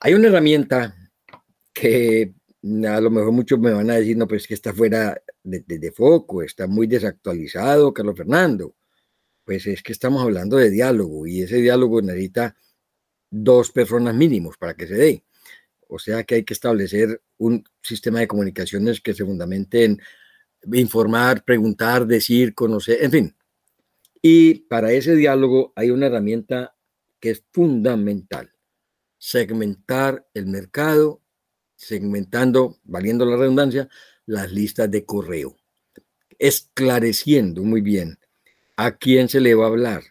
[0.00, 0.96] Hay una herramienta
[1.74, 5.20] que a lo mejor muchos me van a decir, no, pues es que está fuera
[5.42, 8.74] de, foco, está muy desactualizado, Carlos Fernando.
[9.44, 12.56] Pues es que estamos hablando de diálogo y ese diálogo necesita
[13.30, 15.24] dos personas mínimos para que se dé.
[15.90, 20.00] O sea que hay que establecer un sistema de comunicaciones que se fundamente en
[20.72, 23.36] informar, preguntar, decir, conocer, en fin.
[24.22, 26.76] Y para ese diálogo hay una herramienta
[27.18, 28.52] que es fundamental,
[29.18, 31.22] segmentar el mercado,
[31.74, 33.88] segmentando, valiendo la redundancia,
[34.26, 35.56] las listas de correo,
[36.38, 38.18] esclareciendo muy bien
[38.76, 40.02] a quién se le va a hablar,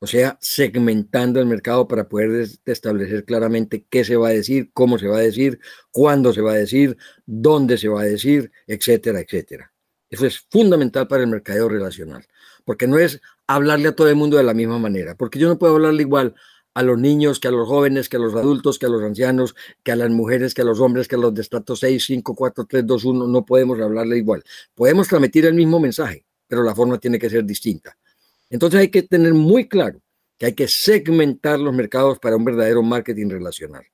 [0.00, 4.98] o sea, segmentando el mercado para poder establecer claramente qué se va a decir, cómo
[4.98, 5.58] se va a decir,
[5.90, 9.72] cuándo se va a decir, dónde se va a decir, etcétera, etcétera.
[10.10, 12.24] Eso es fundamental para el mercado relacional,
[12.64, 15.58] porque no es hablarle a todo el mundo de la misma manera, porque yo no
[15.58, 16.34] puedo hablarle igual
[16.74, 19.56] a los niños, que a los jóvenes, que a los adultos, que a los ancianos,
[19.82, 22.34] que a las mujeres, que a los hombres, que a los de estrato 6, 5,
[22.36, 24.44] 4, 3, 2, 1, no podemos hablarle igual.
[24.76, 27.98] Podemos transmitir el mismo mensaje, pero la forma tiene que ser distinta.
[28.50, 30.00] Entonces hay que tener muy claro
[30.38, 33.84] que hay que segmentar los mercados para un verdadero marketing relacional.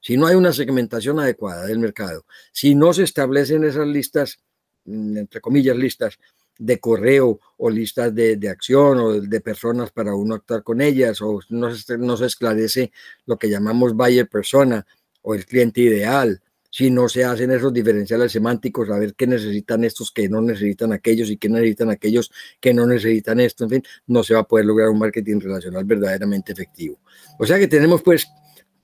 [0.00, 4.38] Si no hay una segmentación adecuada del mercado, si no se establecen esas listas,
[4.84, 6.18] mm, entre comillas, listas
[6.58, 11.20] de correo o listas de, de, acción o de personas para uno actuar con ellas
[11.20, 12.92] o no se, no se esclarece
[13.26, 14.86] lo que llamamos buyer persona
[15.22, 16.40] o el cliente ideal.
[16.76, 20.92] Si no se hacen esos diferenciales semánticos, a ver qué necesitan estos que no necesitan
[20.92, 24.46] aquellos y qué necesitan aquellos que no necesitan esto, en fin, no se va a
[24.46, 27.00] poder lograr un marketing relacional verdaderamente efectivo.
[27.38, 28.28] O sea que tenemos pues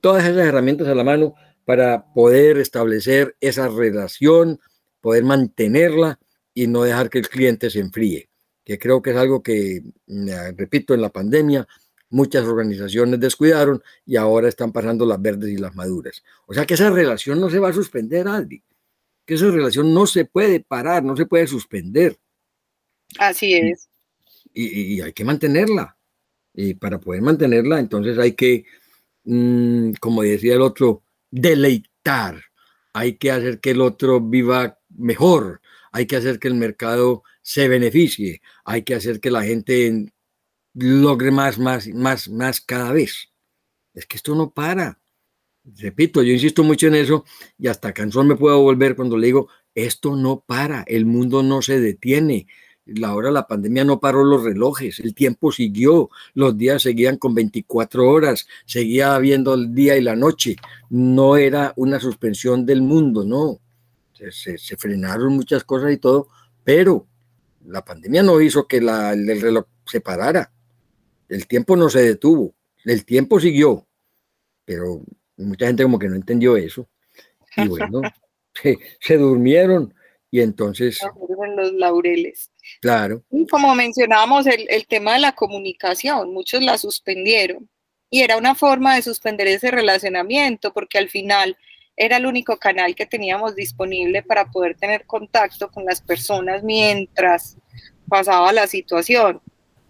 [0.01, 1.35] todas esas herramientas a la mano
[1.67, 4.59] para poder establecer esa relación,
[5.03, 6.19] poder mantenerla
[6.55, 8.31] y no dejar que el cliente se enfríe,
[8.65, 11.69] que creo que es algo que, mm, repito, en la pandemia
[12.13, 16.23] muchas organizaciones descuidaron y ahora están pasando las verdes y las maduras.
[16.47, 18.63] O sea que esa relación no se va a suspender, Adri,
[19.25, 22.19] que esa relación no se puede parar, no se puede suspender.
[23.19, 23.89] Así es.
[24.55, 25.97] Y, hay que mantenerla.
[26.55, 28.67] Y para poder mantenerla, entonces hay que,
[29.25, 32.43] mm, como decía el otro, deleitar.
[32.93, 37.69] Hay que hacer que el otro viva mejor, hay que hacer que el mercado se
[37.69, 40.13] beneficie, hay que hacer que la gente
[40.75, 43.31] logre más, más, más, más cada vez.
[43.95, 44.99] Es que esto no para.
[45.65, 47.25] Repito, yo insisto mucho en eso
[47.57, 51.63] y hasta canción me puedo volver cuando le digo, esto no para, el mundo no
[51.63, 52.47] se detiene.
[52.85, 57.33] La hora la pandemia no paró los relojes, el tiempo siguió, los días seguían con
[57.33, 60.57] 24 horas, seguía habiendo el día y la noche.
[60.91, 63.61] No era una suspensión del mundo, no
[64.31, 66.29] se, frenaron muchas cosas y todo,
[66.65, 67.07] pero
[67.65, 70.52] la pandemia no hizo que la, el reloj se parara.
[71.33, 73.87] El tiempo no se detuvo, el tiempo siguió,
[74.67, 75.03] pero
[75.39, 76.87] mucha gente como que no entendió eso.
[77.57, 78.03] Y bueno,
[79.01, 79.95] se, durmieron
[80.31, 81.01] y entonces...
[81.57, 82.51] los laureles.
[82.83, 83.25] Claro.
[83.51, 87.67] como mencionábamos, el, el tema de la comunicación, muchos la suspendieron
[88.11, 91.57] y era una forma de suspender ese relacionamiento porque al final
[91.97, 97.57] era el único canal que teníamos disponible para poder tener contacto con las personas mientras
[98.07, 99.41] pasaba la situación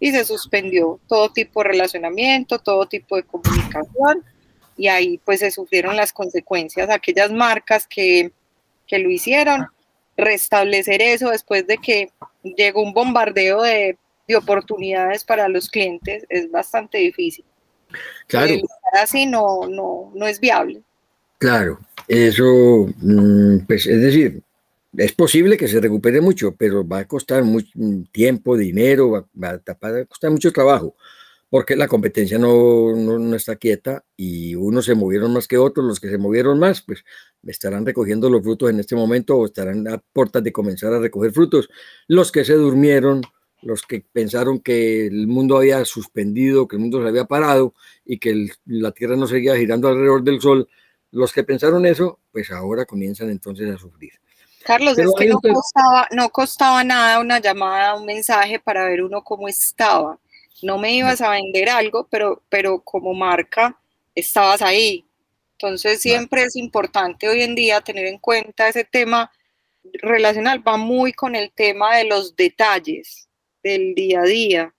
[0.03, 4.21] y se suspendió todo tipo de relacionamiento, todo tipo de comunicación
[4.75, 8.33] y ahí pues se sufrieron las consecuencias, aquellas marcas que,
[8.91, 9.65] lo hicieron,
[10.17, 12.09] restablecer eso después de que
[12.43, 13.97] llegó un bombardeo de,
[14.35, 17.45] oportunidades para los clientes es bastante difícil.
[18.27, 18.55] Claro.
[18.93, 20.81] así no, no, no es viable.
[21.37, 24.41] Claro, eso, mm, pues es decir,
[24.97, 29.49] es posible que se recupere mucho, pero va a costar mucho mm, tiempo, dinero, va,
[29.49, 30.95] a costar mucho trabajo,
[31.49, 35.99] porque la competencia no, no, está quieta y unos se movieron más que otros, los
[35.99, 37.03] que se movieron más, pues
[37.45, 41.31] estarán recogiendo los frutos en este momento o estarán a puertas de comenzar a recoger
[41.31, 41.69] frutos.
[42.07, 43.21] Los que se durmieron,
[43.61, 47.73] los que pensaron que el mundo había suspendido, que el mundo se había parado
[48.05, 50.67] y que la Tierra no seguía girando alrededor del Sol,
[51.11, 54.13] los que pensaron eso, pues ahora comienzan entonces a sufrir.
[54.63, 59.23] Carlos, es que no costaba, no costaba nada una llamada, un mensaje para ver uno
[59.23, 60.19] cómo estaba.
[60.61, 63.77] No me ibas a vender algo, pero, pero como marca
[64.15, 65.05] estabas ahí.
[65.53, 69.31] Entonces siempre es importante hoy en día tener en cuenta ese tema
[69.93, 70.65] relacional.
[70.65, 73.27] Va muy con el tema de los detalles
[73.61, 74.75] del día a día,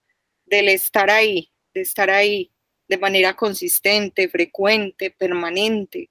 [0.47, 2.51] del estar ahí, de estar ahí
[2.88, 6.11] de manera consistente, frecuente, permanente.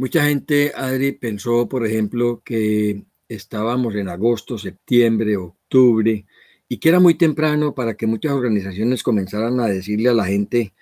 [0.00, 6.24] Mucha gente, Adri, pensó, por ejemplo, que estábamos en agosto, septiembre, octubre,
[6.66, 10.72] y que era muy temprano para que muchas organizaciones comenzaran a decirle a la gente,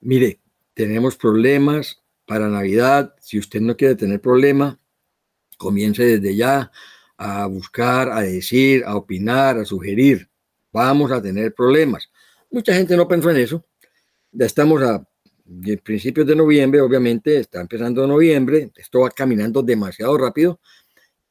[0.00, 0.42] mire,
[0.74, 4.78] tenemos problemas para Navidad, si usted no quiere tener problema,
[5.56, 6.70] comience desde ya
[7.16, 10.28] a buscar, a decir, a opinar, a sugerir,
[10.74, 12.10] vamos a tener problemas.
[12.50, 13.64] Mucha gente no pensó en eso.
[14.30, 15.08] Ya estamos a
[15.46, 20.60] de principios de noviembre, obviamente, está empezando noviembre, esto va caminando demasiado rápido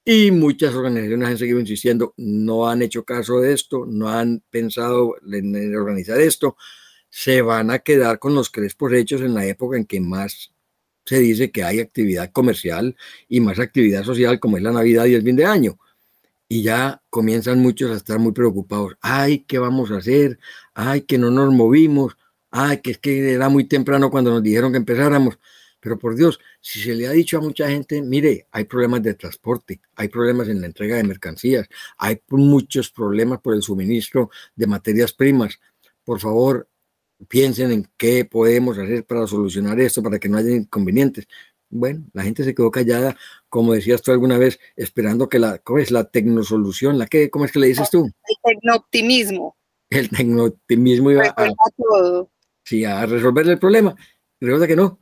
[0.05, 5.15] y muchas organizaciones han seguido insistiendo, no han hecho caso de esto, no han pensado
[5.31, 6.55] en organizar esto,
[7.09, 10.51] se van a quedar con los crespos hechos en la época en que más
[11.05, 12.95] se dice que hay actividad comercial
[13.27, 15.79] y más actividad social como es la Navidad y el fin de año.
[16.47, 18.95] Y ya comienzan muchos a estar muy preocupados.
[19.01, 20.39] Ay, ¿qué vamos a hacer?
[20.75, 22.15] Ay, que no nos movimos
[22.55, 25.37] ay, que es que era muy temprano cuando nos dijeron que empezáramos.
[25.81, 29.13] Pero por Dios, si se le ha dicho a mucha gente, mire, hay problemas de
[29.13, 34.67] transporte, hay problemas en la entrega de mercancías, hay muchos problemas por el suministro de
[34.67, 35.59] materias primas.
[36.05, 36.69] Por favor,
[37.27, 41.27] piensen en qué podemos hacer para solucionar esto, para que no haya inconvenientes.
[41.69, 43.17] Bueno, la gente se quedó callada,
[43.49, 45.91] como decías tú alguna vez, esperando que la, ¿cómo es?
[45.91, 48.05] La tecnosolución, la que, ¿cómo es que le dices tú?
[48.05, 49.57] El tecnooptimismo.
[49.89, 52.31] El tecnooptimismo iba a, todo
[52.65, 53.95] sí, a resolver el problema.
[54.39, 54.99] Y resulta que no.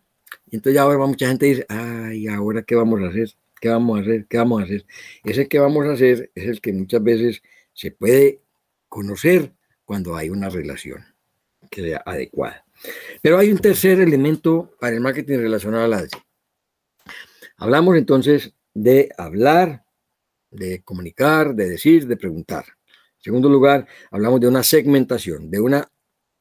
[0.51, 3.97] Y entonces ya ahora mucha gente dice, ay, ahora qué vamos a hacer, qué vamos
[3.97, 4.85] a hacer, qué vamos a hacer.
[5.23, 7.41] Ese que vamos a hacer es el que muchas veces
[7.73, 8.41] se puede
[8.87, 9.53] conocer
[9.85, 11.03] cuando hay una relación
[11.71, 12.65] que sea adecuada.
[13.21, 16.07] Pero hay un tercer elemento para el marketing relacionado a la
[17.57, 19.85] Hablamos entonces de hablar,
[20.51, 22.65] de comunicar, de decir, de preguntar.
[23.17, 25.89] En segundo lugar, hablamos de una segmentación, de una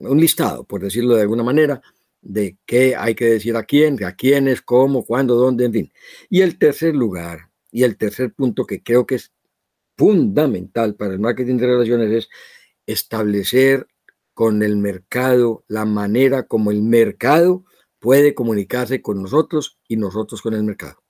[0.02, 1.80] un listado, por decirlo de alguna manera,
[2.20, 5.92] de qué hay que decir a quién, a quiénes, cómo, cuándo, dónde, en fin.
[6.30, 9.32] Y el tercer lugar, y el tercer punto que creo que es
[9.96, 12.28] fundamental para el marketing de relaciones es
[12.86, 13.86] establecer
[14.34, 17.64] con el mercado la manera como el mercado
[17.98, 21.02] puede comunicarse con nosotros y nosotros con el mercado.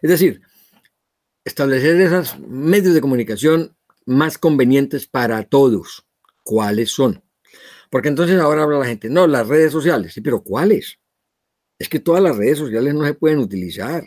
[0.00, 0.42] Es decir,
[1.44, 6.06] establecer esos medios de comunicación más convenientes para todos.
[6.42, 7.22] ¿Cuáles son?
[7.92, 10.98] Porque entonces ahora habla la gente, no, las redes sociales, sí, pero ¿cuáles?
[11.78, 14.02] Es que todas las redes sociales no se pueden utilizar.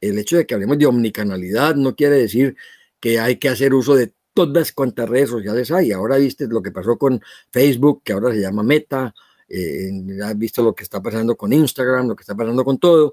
[0.00, 2.56] El hecho de que hablemos de omnicanalidad no quiere decir
[2.98, 5.92] que hay que hacer uso de todas cuantas redes sociales hay.
[5.92, 7.22] Ahora viste lo que pasó con
[7.52, 9.14] Facebook, que ahora se llama Meta,
[9.48, 9.92] eh,
[10.24, 13.12] has visto lo que está pasando con Instagram, lo que está pasando con todo.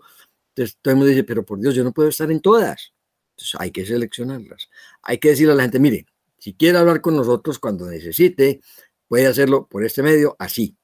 [0.55, 2.91] Entonces todo el mundo dice, pero por Dios, yo no puedo estar en todas.
[3.37, 4.67] Entonces hay que seleccionarlas.
[5.03, 6.07] Hay que decirle a la gente, mire,
[6.39, 8.61] si quiere hablar con nosotros cuando necesite,
[9.12, 10.78] puede hacerlo por este medio así.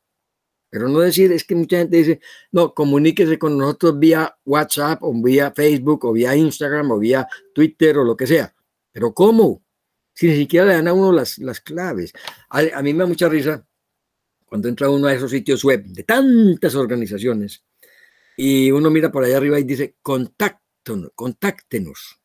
[0.70, 2.20] Pero no decir, es que mucha gente dice,
[2.52, 7.98] no, comuníquese con nosotros vía WhatsApp o vía Facebook o vía Instagram o vía Twitter
[7.98, 8.54] o lo que sea.
[8.92, 9.64] Pero ¿cómo?
[10.14, 12.12] Si ni siquiera le dan a uno las, las claves.
[12.50, 13.66] A, mí me da mucha risa
[14.46, 17.64] cuando entra uno a esos sitios web de tantas organizaciones
[18.36, 22.20] y uno mira por allá arriba y dice, contáctenos, contáctenos.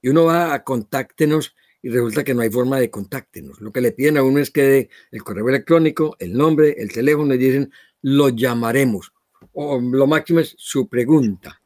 [0.00, 3.60] Y uno va a contáctenos y resulta que no hay forma de contáctenos.
[3.60, 6.92] Lo que le piden a uno es que dé el correo electrónico, el nombre, el
[6.92, 9.12] teléfono y dicen, lo llamaremos.
[9.52, 11.60] O lo máximo es su pregunta.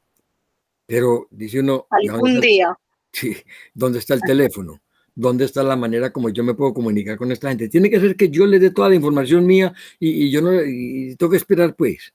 [0.86, 1.86] Pero dice uno...
[1.90, 2.76] Algún día.
[3.14, 3.36] Sí,
[3.74, 4.80] ¿dónde está el teléfono?
[5.14, 7.68] ¿Dónde está la manera como yo me puedo comunicar con esta gente?
[7.68, 11.14] Tiene que ser que yo le dé toda la información mía y, yo no y
[11.16, 12.14] tengo que esperar pues.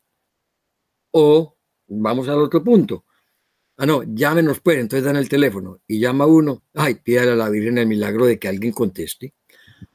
[1.11, 1.55] O
[1.85, 3.05] vamos al otro punto.
[3.77, 7.49] Ah, no, llámenos pues, entonces dan el teléfono y llama uno, ay, pídale a la
[7.49, 9.33] Virgen el milagro de que alguien conteste,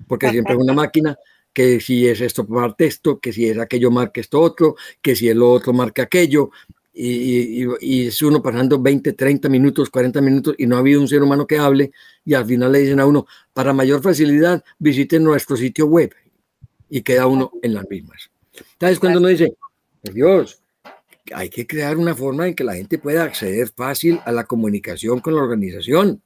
[0.07, 1.17] porque siempre es una máquina
[1.53, 5.29] que si es esto marca esto, que si es aquello marca esto otro, que si
[5.29, 6.51] el otro marca aquello,
[6.95, 11.09] y, y, es uno pasando 20, 30 minutos, 40 minutos y no ha habido un
[11.09, 11.91] ser humano que hable
[12.25, 16.15] y al final le dicen a uno, para mayor facilidad, visite nuestro sitio web
[16.91, 18.31] y queda uno en las mismas.
[18.79, 19.57] ¿Sabes cuando uno dice,
[20.03, 20.62] Dios,
[21.35, 25.21] hay que crear una forma en que la gente pueda acceder fácil a la comunicación
[25.21, 26.23] con la organización?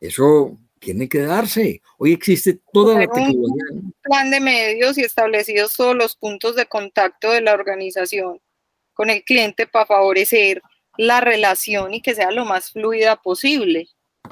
[0.00, 1.82] Eso tiene que darse.
[1.98, 3.64] Hoy existe toda la tecnología.
[3.72, 8.40] Un plan de medios y establecidos todos los puntos de contacto de la organización
[8.94, 10.62] con el cliente para favorecer
[10.96, 13.88] la relación y que sea lo más fluida posible,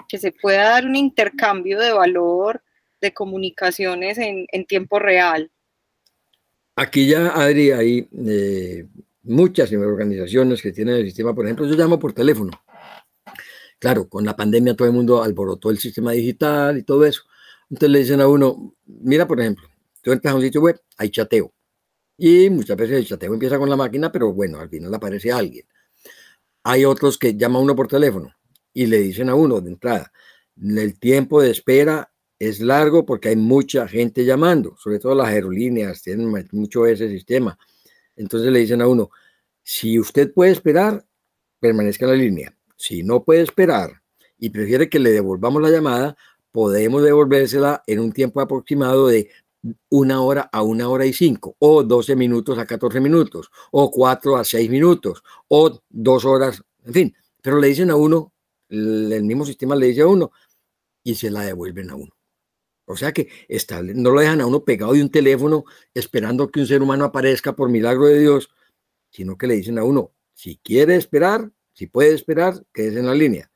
[0.08, 2.62] que se pueda dar un intercambio de valor,
[3.00, 5.50] de comunicaciones en, tiempo real.
[6.74, 8.86] Aquí ya, Adri, hay eh,
[9.26, 12.52] muchas organizaciones que tienen el sistema, por ejemplo, yo llamo por teléfono.
[13.78, 17.22] Claro, con la pandemia todo el mundo alborotó el sistema digital y todo eso.
[17.68, 19.68] Entonces le dicen a uno, mira, por ejemplo,
[20.02, 21.52] tú entras a un sitio web, hay chateo.
[22.16, 25.66] Y muchas veces el chateo empieza con la máquina, pero bueno, al final aparece alguien.
[26.62, 28.34] Hay otros que llama a uno por teléfono
[28.72, 30.12] y le dicen a uno de entrada,
[30.56, 36.02] el tiempo de espera es largo porque hay mucha gente llamando, sobre todo las aerolíneas
[36.02, 37.58] tienen mucho ese sistema.
[38.16, 39.10] Entonces le dicen a uno,
[39.62, 41.06] si usted puede esperar,
[41.60, 42.56] permanezca en la línea.
[42.76, 44.02] Si no puede esperar
[44.38, 46.16] y prefiere que le devolvamos la llamada,
[46.52, 49.30] podemos devolvérsela en un tiempo aproximado de
[49.88, 54.36] una hora a una hora y cinco, o 12 minutos a 14 minutos, o cuatro
[54.36, 57.16] a seis minutos, o dos horas, en fin.
[57.42, 58.32] Pero le dicen a uno,
[58.68, 60.30] el mismo sistema le dice a uno,
[61.02, 62.15] y se la devuelven a uno.
[62.86, 63.28] O sea que
[63.94, 67.54] no lo dejan a uno pegado de un teléfono esperando que un ser humano aparezca
[67.54, 68.48] por milagro de Dios,
[69.10, 73.14] sino que le dicen a uno, si quiere esperar, si puede esperar, quédese en la
[73.14, 73.50] línea.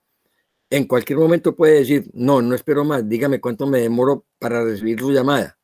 [0.69, 4.99] En cualquier momento puede decir, no, no espero más, dígame cuánto me demoro para recibir
[5.01, 5.59] su llamada.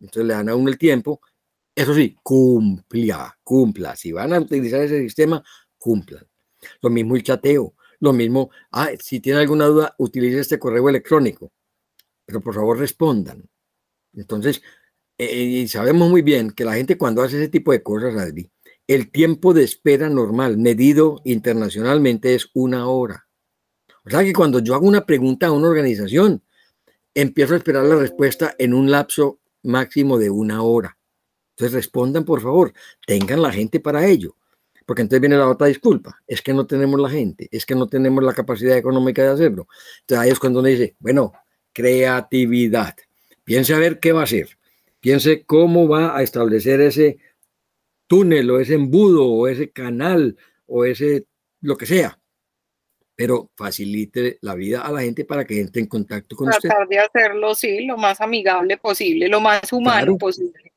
[0.00, 1.20] Entonces le dan a uno el tiempo.
[1.74, 3.96] Eso sí, cumpla, cumpla.
[3.96, 5.42] Si van a utilizar ese sistema,
[5.78, 6.26] cumplan.
[6.80, 7.74] Lo mismo el chateo.
[8.00, 11.52] Lo mismo, ah, si tiene alguna duda, utilice este correo electrónico.
[12.32, 13.46] Pero por favor respondan.
[14.14, 14.62] Entonces,
[15.18, 18.32] eh, y sabemos muy bien que la gente cuando hace ese tipo de cosas,
[18.86, 23.28] el tiempo de espera normal medido internacionalmente es una hora.
[24.06, 26.42] O sea que cuando yo hago una pregunta a una organización,
[27.14, 30.96] empiezo a esperar la respuesta en un lapso máximo de una hora.
[31.50, 32.72] Entonces respondan, por favor,
[33.06, 34.38] tengan la gente para ello.
[34.86, 37.88] Porque entonces viene la otra disculpa, es que no tenemos la gente, es que no
[37.88, 39.68] tenemos la capacidad económica de hacerlo.
[40.00, 41.32] Entonces ahí es cuando uno dice, bueno,
[41.72, 42.96] creatividad.
[43.44, 44.58] Piense a ver qué va a hacer.
[45.00, 47.18] Piense cómo va a establecer ese
[48.06, 51.26] túnel o ese embudo o ese canal o ese
[51.60, 52.18] lo que sea
[53.22, 56.68] pero facilite la vida a la gente para que entre en contacto con usted.
[56.68, 60.72] Tratar de hacerlo, sí, lo más amigable posible, lo más humano posible.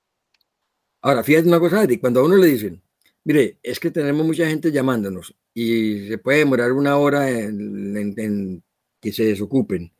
[1.01, 2.81] Ahora, fíjate una cosa, cuando a uno le dicen,
[3.23, 8.63] mire, es que tenemos mucha gente llamándonos y se puede demorar una hora en,
[9.01, 9.91] que se desocupen,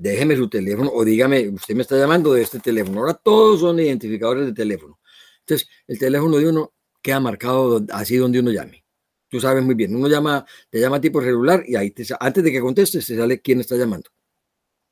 [0.00, 3.00] déjeme su teléfono o dígame, usted me está llamando de este teléfono.
[3.00, 4.98] Ahora todos son identificadores de teléfono.
[5.40, 8.84] Entonces, el teléfono de uno queda marcado así donde uno llame.
[9.28, 12.50] Tú sabes muy bien, uno llama, te llama tipo celular y ahí te, antes de
[12.50, 14.10] que contestes te sale quién está llamando.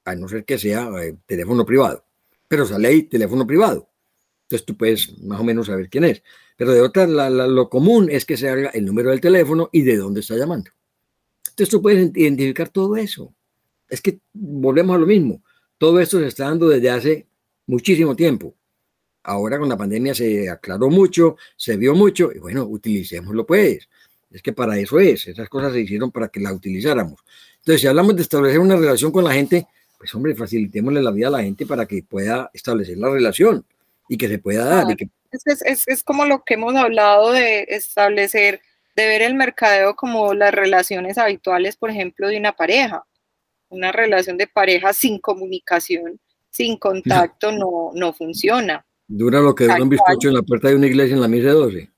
[0.05, 2.05] A no ser que sea eh, teléfono privado.
[2.47, 3.89] Pero sale ahí teléfono privado.
[4.43, 6.23] Entonces tú puedes más o menos saber quién es.
[6.57, 9.97] Pero de otra, lo común es que se haga el número del teléfono y de
[9.97, 10.71] dónde está llamando.
[11.51, 13.35] Entonces tú puedes identificar todo eso.
[13.89, 15.43] Es que volvemos a lo mismo.
[15.79, 17.27] Todo esto se está dando desde hace
[17.67, 18.55] muchísimo tiempo.
[19.23, 23.89] Ahora con la pandemia se aclaró mucho, se vio mucho y bueno, utilicémoslo pues.
[24.31, 27.21] Es que para eso es, esas cosas se hicieron para que la utilizáramos.
[27.59, 29.67] Entonces, si hablamos de establecer una relación con la gente,
[29.99, 33.65] pues hombre, facilitémosle la vida a la gente para que pueda establecer la relación
[34.09, 34.87] y que se pueda dar.
[35.43, 38.61] es, como lo que hemos hablado de establecer,
[38.97, 43.05] de ver el mercadeo como las relaciones habituales, por ejemplo, de una pareja.
[43.69, 48.85] Una relación de pareja sin comunicación, sin contacto, no, no funciona.
[49.07, 51.49] Dura lo que dura un bizcocho en la puerta de una iglesia en la misa
[51.49, 51.91] de 12.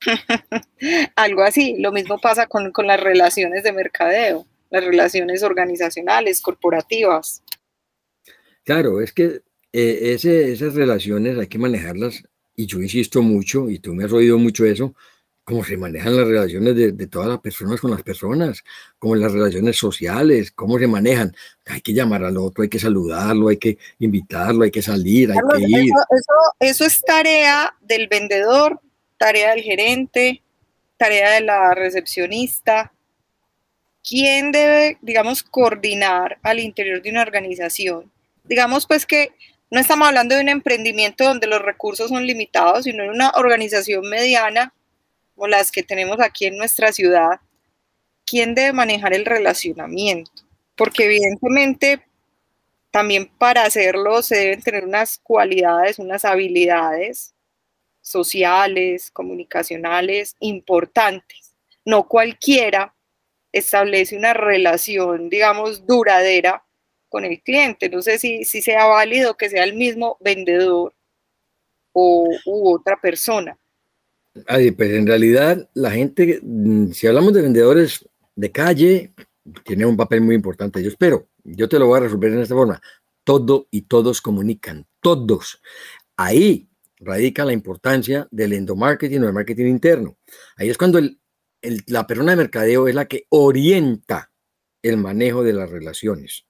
[1.16, 7.42] Algo así, lo mismo pasa con, las relaciones de mercadeo, las relaciones organizacionales, corporativas.
[8.64, 12.22] Claro, es que eh, esas relaciones hay que manejarlas,
[12.54, 14.94] y yo insisto mucho, y tú me has oído mucho eso,
[15.44, 18.62] cómo se manejan las relaciones de, todas las personas con las personas,
[18.98, 21.34] como las relaciones sociales, cómo se manejan.
[21.66, 25.38] Hay que llamar al otro, hay que saludarlo, hay que invitarlo, hay que salir, hay
[25.38, 25.92] que ir.
[26.60, 28.80] eso, es tarea del vendedor,
[29.18, 30.42] tarea del gerente,
[30.96, 32.92] tarea de la recepcionista.
[34.08, 38.10] ¿Quién debe, digamos, coordinar al interior de una organización?
[38.44, 39.32] Digamos, pues que
[39.70, 44.08] no estamos hablando de un emprendimiento donde los recursos son limitados, sino de una organización
[44.08, 44.72] mediana
[45.36, 47.40] o las que tenemos aquí en nuestra ciudad,
[48.26, 50.30] ¿quién debe manejar el relacionamiento?
[50.76, 52.02] Porque evidentemente
[52.90, 57.34] también para hacerlo se deben tener unas cualidades, unas habilidades
[58.02, 61.54] sociales, comunicacionales importantes.
[61.84, 62.94] No cualquiera
[63.52, 66.64] establece una relación, digamos, duradera
[67.08, 67.88] con el cliente.
[67.88, 70.94] No sé si, si sea válido que sea el mismo vendedor
[71.92, 73.58] o u otra persona.
[74.46, 79.14] Ay, pues en realidad la gente, mm, si hablamos de vendedores de calle,
[79.64, 82.54] tiene un papel muy importante ellos, pero yo te lo voy a resolver en esta
[82.54, 82.80] forma.
[83.24, 85.60] Todo y todos comunican, todos.
[86.16, 86.68] Ahí
[86.98, 90.16] radica la importancia del endomarketing o del marketing interno.
[90.56, 91.00] Ahí es cuando
[91.86, 94.30] la persona de mercadeo es la que orienta
[94.82, 96.46] el manejo de las relaciones.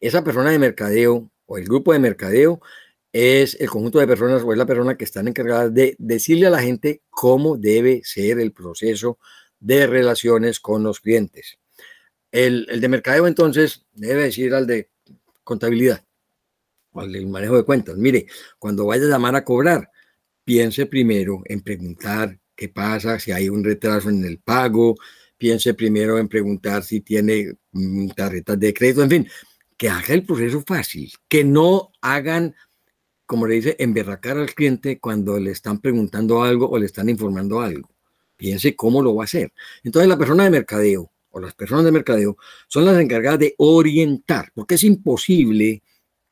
[0.00, 2.60] Esa persona de mercadeo o el grupo de mercadeo
[3.16, 6.50] es el conjunto de personas o es la persona que están encargadas de decirle a
[6.50, 9.18] la gente cómo debe ser el proceso
[9.58, 11.58] de relaciones con los clientes.
[12.30, 14.90] El, de mercadeo entonces debe decir al de
[15.44, 16.04] contabilidad
[16.92, 18.26] o al del manejo de cuentas, mire,
[18.58, 19.90] cuando vaya a llamar a cobrar,
[20.44, 24.94] piense primero en preguntar qué pasa, si hay un retraso en el pago,
[25.38, 29.28] piense primero en preguntar si tiene mm, tarjetas de crédito, en fin,
[29.78, 32.54] que haga el proceso fácil, que no hagan
[33.26, 37.60] como le dice, emberracar al cliente cuando le están preguntando algo o le están informando
[37.60, 37.90] algo.
[38.36, 39.52] Piense cómo lo va a hacer.
[39.82, 42.36] Entonces la persona de mercadeo o las personas de mercadeo
[42.68, 45.82] son las encargadas de orientar, porque es imposible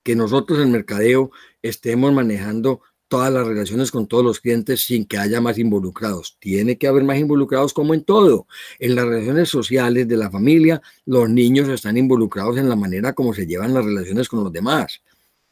[0.02, 1.30] que nosotros en mercadeo
[1.62, 6.36] estemos manejando todas las relaciones con todos los clientes sin que haya más involucrados.
[6.40, 8.46] Tiene que haber más involucrados como en todo.
[8.78, 13.34] En las relaciones sociales de la familia, los niños están involucrados en la manera como
[13.34, 15.02] se llevan las relaciones con los demás.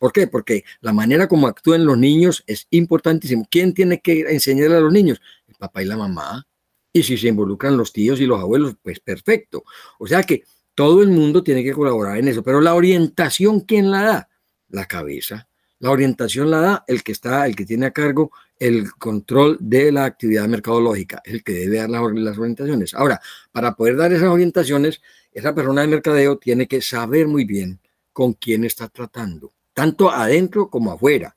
[0.03, 0.27] ¿Por qué?
[0.27, 3.47] Porque la manera como actúan los niños es importantísimo.
[3.49, 5.21] ¿Quién tiene que enseñarle a los niños?
[5.47, 6.45] El papá y la mamá.
[6.93, 9.63] Y si se involucran los tíos y los abuelos, pues perfecto.
[10.01, 10.43] O sea que
[10.75, 12.43] todo el mundo tiene que colaborar en eso.
[12.43, 14.29] Pero la orientación, ¿quién la da?
[14.71, 15.47] La cabeza.
[15.79, 19.93] La orientación la da el que está, el que tiene a cargo el control de
[19.93, 22.93] la actividad mercadológica, el que debe dar las, las orientaciones.
[22.95, 23.21] Ahora,
[23.53, 25.01] para poder dar esas orientaciones,
[25.31, 27.79] esa persona de mercadeo tiene que saber muy bien
[28.13, 31.37] con quién está tratando tanto adentro como afuera.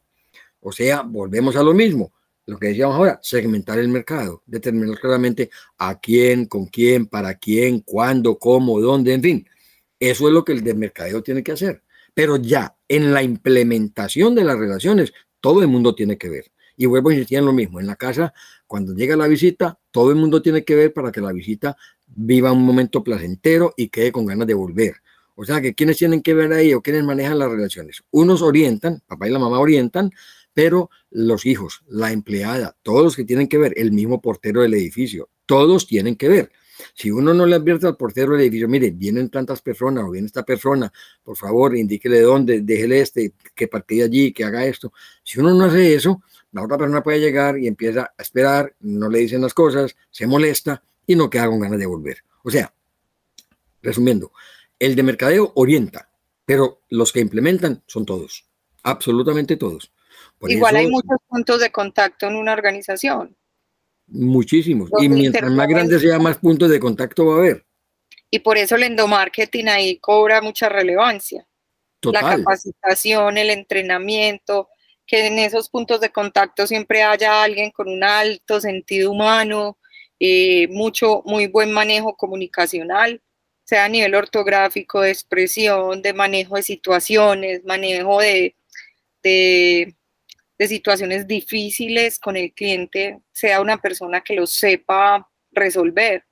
[0.59, 2.11] O sea, volvemos a lo mismo,
[2.45, 7.79] lo que decíamos ahora, segmentar el mercado, determinar claramente a quién, con quién, para quién,
[7.79, 9.47] cuándo, cómo, dónde, en fin.
[9.99, 11.83] Eso es lo que el de mercadeo tiene que hacer.
[12.13, 16.51] Pero ya en la implementación de las relaciones, todo el mundo tiene que ver.
[16.77, 18.33] Y vuelvo a insistir en lo mismo, en la casa,
[18.67, 21.77] cuando llega la visita, todo el mundo tiene que ver para que la visita
[22.07, 24.95] viva un momento placentero y quede con ganas de volver.
[25.35, 28.03] O sea, que quienes tienen que ver ahí o quienes manejan las relaciones.
[28.11, 30.11] Unos orientan, papá y la mamá orientan,
[30.53, 34.73] pero los hijos, la empleada, todos los que tienen que ver, el mismo portero del
[34.73, 36.51] edificio, todos tienen que ver.
[36.93, 40.27] Si uno no le advierte al portero del edificio, mire, vienen tantas personas o viene
[40.27, 40.91] esta persona,
[41.23, 44.93] por favor, indíquele dónde, déjele este, que partida allí, que haga esto.
[45.23, 46.21] Si uno no hace eso,
[46.51, 50.25] la otra persona puede llegar y empieza a esperar, no le dicen las cosas, se
[50.27, 52.23] molesta y no queda con ganas de volver.
[52.43, 52.73] O sea,
[53.81, 54.31] resumiendo,
[54.79, 56.09] el de mercadeo orienta,
[56.45, 58.45] pero los que implementan son todos,
[58.83, 59.91] absolutamente todos.
[60.41, 63.35] Igual hay muchos puntos de contacto en una organización.
[64.07, 64.91] Muchísimos.
[64.99, 67.65] y mientras más grande sea, más puntos de contacto va a haber.
[68.29, 71.47] Y por eso el endomarketing ahí cobra mucha relevancia.
[72.03, 74.69] La capacitación, el entrenamiento,
[75.07, 79.79] que en esos puntos de contacto siempre haya alguien con un alto sentido humano,
[80.19, 83.21] eh, mucho, muy buen manejo comunicacional
[83.65, 88.55] sea a nivel ortográfico, de expresión, de manejo de situaciones, manejo de,
[89.21, 89.93] de,
[90.67, 96.23] situaciones difíciles con el cliente, sea una persona que lo sepa resolver.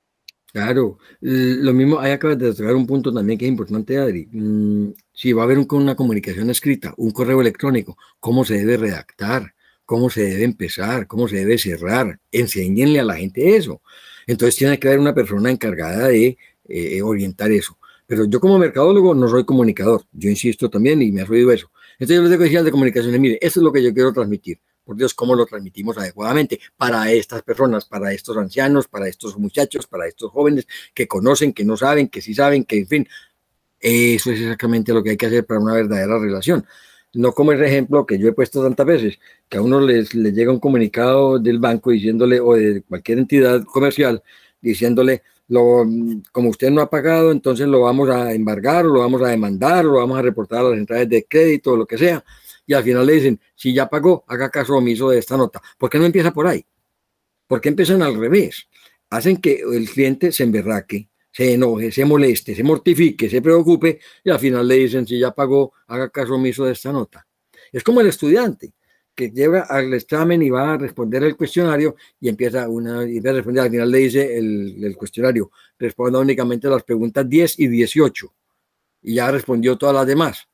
[0.52, 4.28] Claro, lo mismo, ahí acabas de tocar un punto también que es importante, Adri.
[4.30, 9.52] Mm, si va a haber una comunicación escrita, un correo electrónico, ¿cómo se debe redactar?
[9.84, 12.18] cómo se debe empezar, cómo se debe cerrar.
[12.32, 13.82] Enséñenle a la gente eso.
[14.26, 16.38] Entonces tiene que haber una persona encargada de
[16.68, 17.78] eh, orientar eso.
[18.06, 21.70] Pero yo como mercadólogo no soy comunicador, yo insisto también y me ha oído eso.
[21.98, 24.60] Entonces yo les digo al de comunicaciones, mire, esto es lo que yo quiero transmitir.
[24.84, 29.86] Por Dios, ¿cómo lo transmitimos adecuadamente para estas personas, para estos ancianos, para estos muchachos,
[29.86, 33.08] para estos jóvenes que conocen, que no saben, que sí saben, que en fin,
[33.80, 36.66] eso es exactamente lo que hay que hacer para una verdadera relación.
[37.14, 40.34] No como el ejemplo que yo he puesto tantas veces, que a uno les, les
[40.34, 44.22] llega un comunicado del banco diciéndole, o de cualquier entidad comercial,
[44.60, 45.84] diciéndole, lo,
[46.32, 49.94] como usted no ha pagado, entonces lo vamos a embargar, lo vamos a demandar, lo
[49.94, 52.24] vamos a reportar a las entradas de crédito, lo que sea.
[52.66, 55.60] Y al final le dicen, si ya pagó, haga caso omiso de esta nota.
[55.78, 56.64] ¿Por qué no empieza por ahí?
[57.46, 58.68] ¿Por qué empiezan al revés?
[59.10, 64.30] Hacen que el cliente se emberraque, se enoje, se moleste, se mortifique, se preocupe y
[64.30, 67.26] al final le dicen, si ya pagó, haga caso omiso de esta nota.
[67.70, 68.72] Es como el estudiante
[69.14, 73.32] que lleva al examen y va a responder el cuestionario y empieza una y a
[73.32, 73.64] responder.
[73.64, 78.34] Al final le dice el, cuestionario, responda únicamente las preguntas 10 y 18
[79.02, 80.48] y ya respondió todas las demás.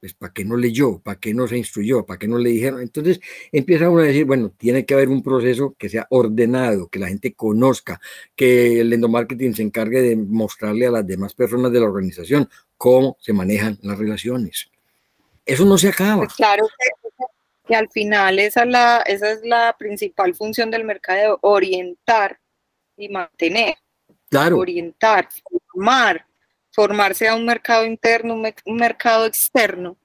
[0.00, 0.98] Pues, ¿para qué no leyó?
[0.98, 2.04] ¿Para qué no se instruyó?
[2.04, 2.80] ¿Para qué no le dijeron?
[2.80, 3.20] Entonces
[3.52, 7.06] empieza uno a decir, bueno, tiene que haber un proceso que sea ordenado, que la
[7.06, 8.00] gente conozca,
[8.34, 13.16] que el endomarketing se encargue de mostrarle a las demás personas de la organización cómo
[13.20, 14.70] se manejan las relaciones.
[15.46, 16.26] Eso no se acaba.
[16.26, 16.64] Claro
[17.66, 22.38] que al final esa es la, esa es la principal función del mercado, orientar
[22.96, 23.76] y mantener.
[24.28, 24.58] Claro.
[24.58, 25.28] Orientar,
[25.70, 26.26] formar,
[26.70, 29.96] formarse a un mercado interno, un, mercado externo.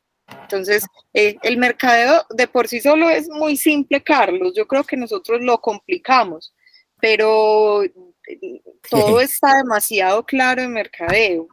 [0.41, 4.53] Entonces, eh, el mercadeo de por sí solo es muy simple, Carlos.
[4.55, 6.53] Yo creo que nosotros lo complicamos,
[6.99, 7.91] pero eh,
[8.89, 11.47] todo está demasiado claro en mercadeo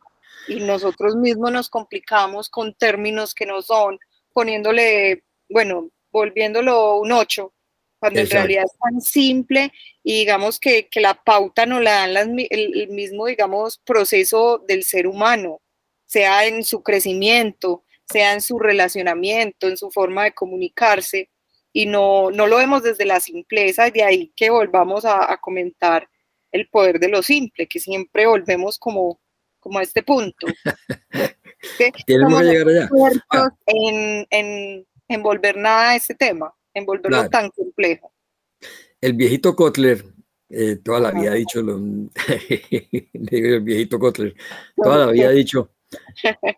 [0.48, 3.98] y nosotros mismos nos complicamos con términos que no son,
[4.32, 7.52] poniéndole, bueno, volviéndolo un 8,
[7.98, 12.88] cuando en realidad es tan simple y digamos que, la pauta no la dan el,
[12.88, 15.60] mismo, digamos, proceso del ser humano,
[16.06, 21.30] sea en su crecimiento, sea en su relacionamiento, en su forma de comunicarse,
[21.72, 26.08] y no, no lo vemos desde la simpleza, de ahí que volvamos a, comentar
[26.52, 29.18] el poder de lo simple, que siempre volvemos como,
[29.58, 30.46] como a este punto.
[32.06, 32.88] Tenemos que llegar allá.
[33.30, 33.50] Ah.
[33.66, 38.12] En, envolver nada a ese tema, envolverlo tan complejo.
[39.00, 40.04] El viejito Kotler,
[40.48, 41.76] eh, toda la vida ha dicho, lo,
[43.30, 44.34] el viejito Kotler,
[44.76, 45.70] toda la vida ha dicho,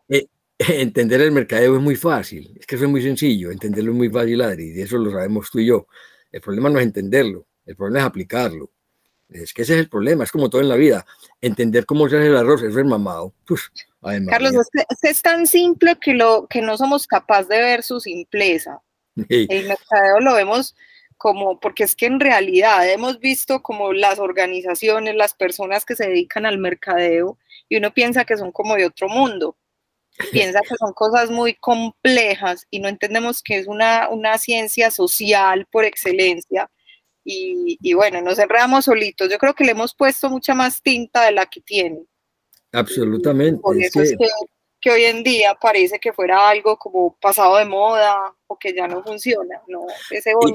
[0.09, 0.27] eh,
[0.59, 4.09] entender el mercadeo es muy fácil, es que eso es muy sencillo, entenderlo es muy
[4.09, 5.87] fácil, Adri, y eso lo sabemos tú y yo.
[6.31, 8.71] El problema no es entenderlo, el problema es aplicarlo.
[9.29, 11.05] Es que ese es el problema, es como todo en la vida.
[11.41, 13.35] Entender cómo se hace el arroz, eso es mamado.
[14.29, 14.55] Carlos,
[15.03, 18.81] es, tan simple que, lo, que no somos capaces de ver su simpleza.
[19.29, 20.77] El mercadeo lo vemos
[21.17, 26.09] como, porque es que en realidad hemos visto como las organizaciones, las personas que se
[26.09, 27.39] dedican al mercadeo,
[27.69, 29.57] y uno piensa que son como de otro mundo.
[30.33, 35.67] Piensa que son cosas muy complejas y no entendemos que es una, una ciencia social
[35.71, 36.71] por excelencia
[37.29, 39.29] y, bueno, nos enredamos solitos.
[39.31, 42.05] Yo creo que le hemos puesto mucha más tinta de la que tiene.
[42.77, 43.61] Absolutamente.
[43.61, 44.15] Por eso es
[44.81, 48.87] que, hoy en día parece que fuera algo como pasado de moda o que ya
[48.87, 50.55] no funciona, no, es evolución.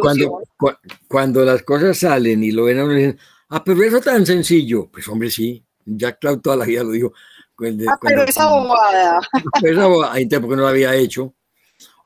[0.57, 3.19] cuando, cuando las cosas salen y lo ven a uno dicen,
[3.49, 7.11] ah, pero eso tan sencillo, pues hombre, sí, Jack Cloud toda la vida lo dijo.
[7.89, 9.19] ah, pero esa bobada.
[9.63, 11.33] Esa bobada, porque no lo había hecho.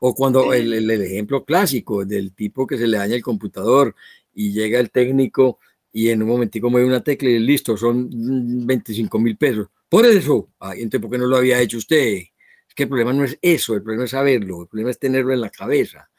[0.00, 3.94] O cuando el, el, ejemplo clásico del tipo que se le daña el computador
[4.34, 5.58] y llega el técnico
[5.92, 8.10] y en un momentico mueve una tecla y listo, son
[8.66, 9.68] 25 mil pesos.
[9.88, 12.16] Por eso, ay, entonces, ¿por qué no lo había hecho usted?
[12.68, 15.32] Es que el problema no es eso, el problema es saberlo, el problema es tenerlo
[15.32, 16.10] en la cabeza.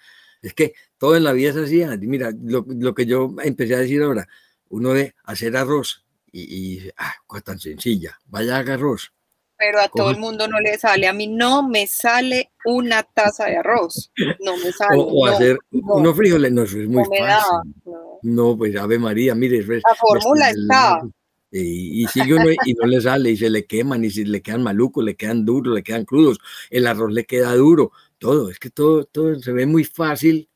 [0.41, 1.83] Es que todo en la vida es así.
[2.01, 4.27] Mira, lo, lo que yo empecé a decir ahora,
[4.69, 9.11] uno de hacer arroz y, y ah, cosa tan sencilla, vaya haga arroz
[9.57, 11.07] pero a todo el mundo no le sale.
[11.07, 14.11] A mí no me sale una taza de arroz.
[14.39, 14.95] No me sale.
[14.97, 17.73] O, hacer unos frijoles, no, eso es muy fácil.
[18.21, 18.57] no.
[18.57, 19.65] pues Ave María, mire.
[19.65, 21.01] La fórmula está.
[21.49, 24.41] Y, y sigue uno y no le sale, y se le queman, y se le
[24.41, 26.39] quedan malucos, le quedan duros, le quedan crudos,
[26.69, 30.49] el arroz le queda duro, todo, es que todo, todo se ve muy fácil,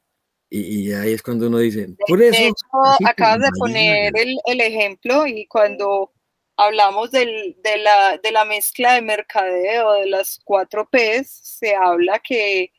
[0.53, 2.37] y, ahí es cuando uno dice, por eso.
[2.37, 6.11] De hecho, acabas de poner el, el, ejemplo, y cuando
[6.57, 12.19] hablamos del, de, la, de, la, mezcla de mercadeo, de las cuatro P's, se habla
[12.19, 12.73] que,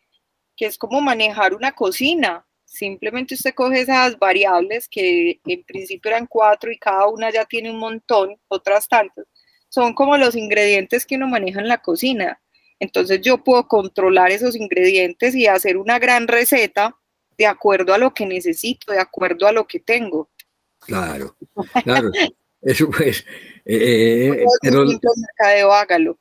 [0.54, 2.46] que, es como manejar una cocina.
[2.72, 7.70] Simplemente usted coge esas variables que en principio eran cuatro y cada una ya tiene
[7.70, 9.26] un montón, otras tantas.
[9.68, 12.40] Son como los ingredientes que uno maneja en la cocina.
[12.80, 16.96] Entonces yo puedo controlar esos ingredientes y hacer una gran receta
[17.36, 20.30] de acuerdo a lo que necesito, de acuerdo a lo que tengo.
[20.78, 21.36] Claro,
[21.84, 22.10] claro.
[22.62, 23.26] Eso pues.
[23.66, 26.18] Eh, eh pero, mercadeo, hágalo.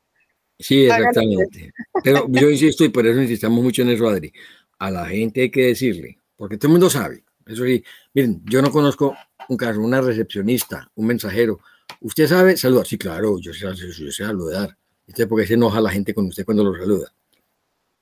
[0.58, 1.72] Sí, exactamente.
[2.04, 4.32] Pero yo insisto, y por eso insistamos mucho en eso, Adri.
[4.78, 7.22] A la gente hay que decirle, porque todo el mundo sabe.
[7.46, 9.16] Eso sí, miren, yo no conozco
[9.48, 11.60] un caso, una recepcionista, un mensajero.
[12.00, 12.84] ¿Usted sabe saludar?
[12.84, 14.76] Sí, claro, yo sé, yo sé saludar.
[15.06, 17.14] ¿Usted por qué se enoja la gente con usted cuando lo saluda?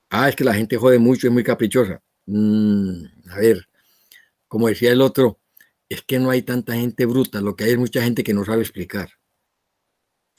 [0.09, 2.03] Ah, es que la gente jode mucho, es muy caprichosa.
[2.25, 3.69] Mm, a ver,
[4.49, 5.39] como decía el otro,
[5.87, 8.47] es que no hay tanta gente bruta, lo que hay es mucha gente que no
[8.47, 9.11] sabe explicar.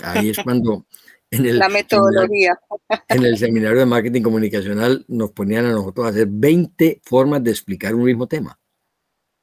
[0.02, 0.88] Ahí es cuando
[1.32, 2.60] en el, la metodología.
[3.08, 7.52] En el, seminario de marketing comunicacional nos ponían a nosotros a hacer 20 formas de
[7.52, 8.60] explicar un mismo tema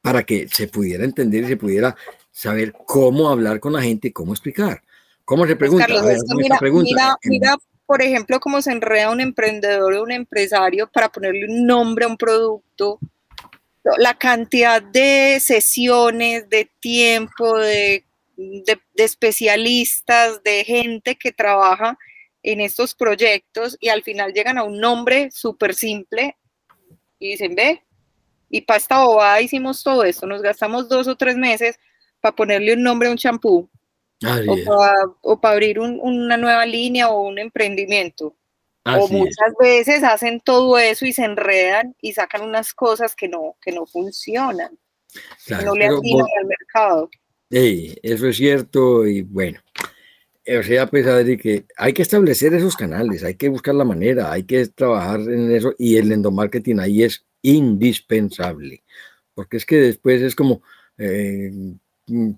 [0.02, 1.96] para que se pudiera entender y se pudiera
[2.30, 4.82] saber cómo hablar con la gente y cómo explicar.
[5.24, 5.86] ¿Cómo se pues, pregunta?
[6.34, 11.66] mira, mira, por ejemplo, cómo se enreda un emprendedor o un empresario para ponerle un
[11.66, 12.98] nombre a un producto,
[13.96, 18.04] la cantidad de sesiones, de tiempo, de,
[18.38, 21.98] de, especialistas, de gente que trabaja
[22.42, 26.36] en estos proyectos y al final llegan a un nombre súper simple
[27.18, 27.82] y dicen, ve,
[28.48, 31.78] y para esta bobada hicimos todo esto, nos gastamos dos o tres meses
[32.20, 33.68] para ponerle un nombre a un champú
[35.22, 38.34] o para abrir una nueva línea o un emprendendimiento
[38.96, 43.56] o muchas veces hacen todo eso y se enredan y sacan unas cosas que no,
[43.60, 44.78] que no funcionan,
[45.46, 47.10] que no le atinan al mercado.
[47.50, 49.60] Eso es cierto y bueno,
[50.46, 54.32] o sea, pues Adri, que hay que establecer esos canales, hay que buscar la manera,
[54.32, 58.82] hay que trabajar en eso y el endomarketing ahí es indispensable,
[59.34, 60.62] porque es que después es como...
[60.98, 61.52] Eh,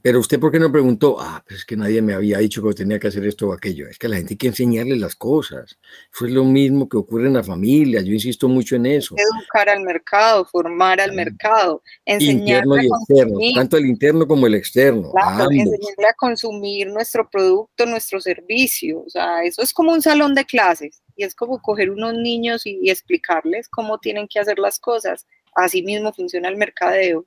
[0.03, 1.17] pero usted, ¿por qué no preguntó?
[1.21, 3.89] Ah, pues es que nadie me había dicho que tenía que hacer esto o aquello.
[3.89, 5.79] Es que a la gente hay que enseñarle las cosas.
[6.11, 8.01] Fue lo mismo que ocurre en la familia.
[8.01, 9.15] Yo insisto mucho en eso.
[9.17, 14.55] Educar al mercado, formar al mercado, enseñarle Interno y externo, tanto el interno como el
[14.55, 15.13] externo.
[15.13, 19.03] Claro, enseñarle a consumir nuestro producto, nuestro servicio.
[19.07, 22.67] O sea, eso es como un salón de clases y es como coger unos niños
[22.67, 25.27] y, y explicarles cómo tienen que hacer las cosas.
[25.55, 27.27] Así mismo funciona el mercadeo.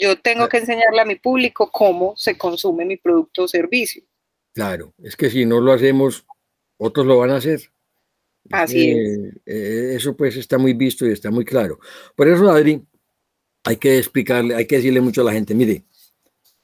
[0.00, 4.02] Yo tengo que enseñarle a mi público cómo se consume mi producto o servicio.
[4.54, 6.24] Claro, es que si no lo hacemos,
[6.78, 7.60] otros lo van a hacer.
[8.50, 9.34] Así es.
[9.44, 11.78] Eh, eso pues está muy visto y está muy claro.
[12.16, 12.82] Por eso, Adri,
[13.64, 15.84] hay que explicarle, hay que decirle mucho a la gente, mire,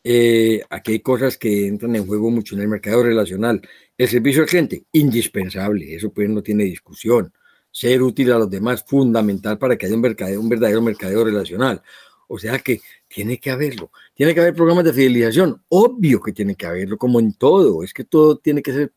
[0.03, 3.61] eh, aquí hay cosas que entran en juego mucho en el mercado relacional.
[3.99, 7.32] El servicio al cliente, indispensable, eso pues no tiene discusión.
[7.70, 11.82] Ser útil a los demás, fundamental para que haya un, mercadeo, un verdadero mercadeo relacional.
[12.29, 13.91] O sea que tiene que haberlo.
[14.14, 15.62] Tiene que haber programas de fidelización.
[15.68, 17.83] Obvio que tiene que haberlo, como en todo.
[17.83, 18.93] Es que todo tiene que ser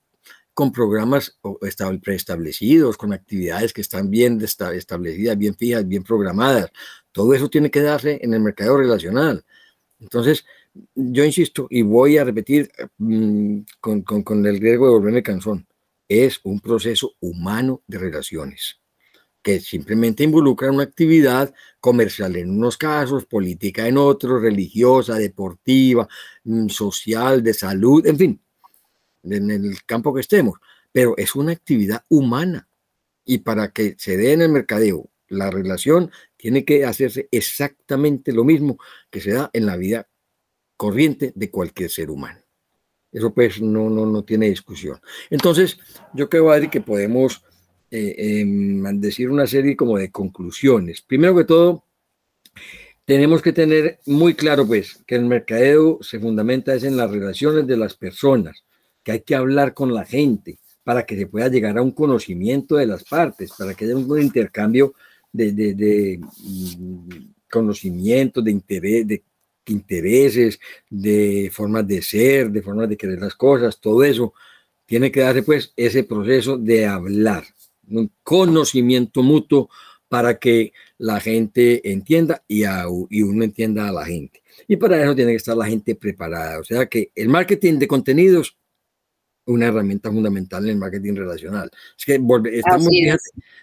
[0.53, 1.39] con programas
[2.01, 6.71] preestablecidos, con actividades que están bien establecidas, bien fijas, bien programadas.
[7.11, 9.45] Todo eso tiene que darse en el mercado relacional.
[9.99, 10.45] Entonces,
[10.95, 15.67] yo insisto y voy a repetir mm, con, con el riesgo de volverme cansón.
[16.07, 18.79] Es un proceso humano de relaciones
[19.41, 26.07] que simplemente involucran una actividad comercial en unos casos, política en otros, religiosa, deportiva,
[26.43, 28.41] mm, social, de salud, en fin,
[29.23, 30.59] en el campo que estemos,
[30.91, 32.67] pero es una actividad humana.
[33.25, 38.43] Y para que se dé en el mercadeo la relación, tiene que hacerse exactamente lo
[38.43, 38.77] mismo
[39.09, 40.09] que se da en la vida
[40.77, 42.39] corriente de cualquier ser humano.
[43.11, 44.99] Eso pues no, no, no tiene discusión.
[45.29, 45.79] Entonces,
[46.13, 47.43] yo creo, Adri, que podemos
[47.91, 51.01] eh, em, decir una serie como de conclusiones.
[51.01, 51.85] Primero que todo,
[53.05, 57.65] tenemos que tener muy claro pues que el mercadeo se fundamenta es en las relaciones
[57.65, 58.63] de las personas,
[59.03, 62.75] que hay que hablar con la gente para que se pueda llegar a un conocimiento
[62.75, 64.93] de las partes, para que haya un intercambio
[65.31, 67.09] de, de, de mm,
[67.49, 69.23] conocimientos, de interés, de
[69.69, 70.59] intereses,
[70.89, 74.33] de formas de ser, de formas de querer las cosas, todo eso
[74.85, 77.43] tiene que darse pues ese proceso de hablar,
[77.89, 79.69] un conocimiento mutuo
[80.07, 84.41] para que la gente entienda y, y uno entienda a la gente.
[84.67, 86.59] Y para eso tiene que estar la gente preparada.
[86.59, 88.57] O sea que el marketing de contenidos
[89.49, 91.71] una herramienta fundamental en el marketing relacional.
[91.97, 92.21] Es que
[92.53, 92.87] estamos,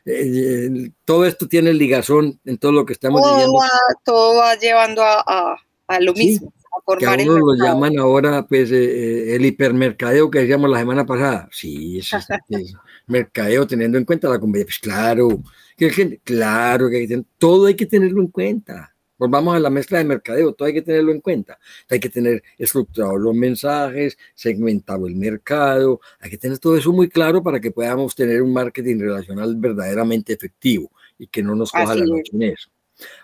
[0.05, 3.59] eh, todo esto tiene ligazón en todo lo que estamos todo diciendo.
[3.59, 3.71] Va,
[4.05, 5.57] todo va llevando a,
[5.87, 6.53] a, lo mismo.
[6.89, 10.81] a que a uno lo llaman ahora pues eh, eh, el hipermercadeo que decíamos la
[10.81, 11.49] semana pasada.
[11.53, 12.27] Sí, eso, es
[13.07, 14.67] mercadeo teniendo en cuenta la competencia.
[14.67, 15.43] Pues claro,
[15.77, 18.93] que claro que todo hay que tenerlo en cuenta.
[19.19, 21.59] Volvamos a la mezcla de mercadeo, todo hay que tenerlo en cuenta.
[21.89, 27.09] Hay que tener estructurados los mensajes, segmentado el mercado, hay que tener todo eso muy
[27.09, 31.95] claro para que podamos tener un marketing relacional verdaderamente efectivo y que no nos coja
[31.95, 32.69] la noche en eso.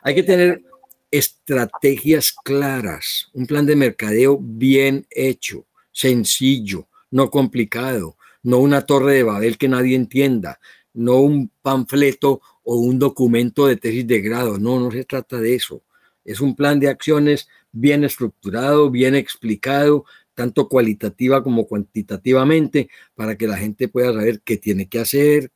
[0.03, 0.63] Hay que tener
[1.11, 9.23] estrategias claras, un plan de mercadeo bien hecho, sencillo, no complicado, no una torre de
[9.23, 10.61] Babel que nadie entienda,
[10.95, 15.55] no un panfleto o un documento de tesis de grado, no, no se trata de
[15.55, 15.83] eso.
[16.25, 23.47] Es un plan de acciones bien estructurado, bien explicado, tanto cualitativa como cuantitativamente, para que
[23.47, 25.51] la gente pueda saber qué tiene que hacer,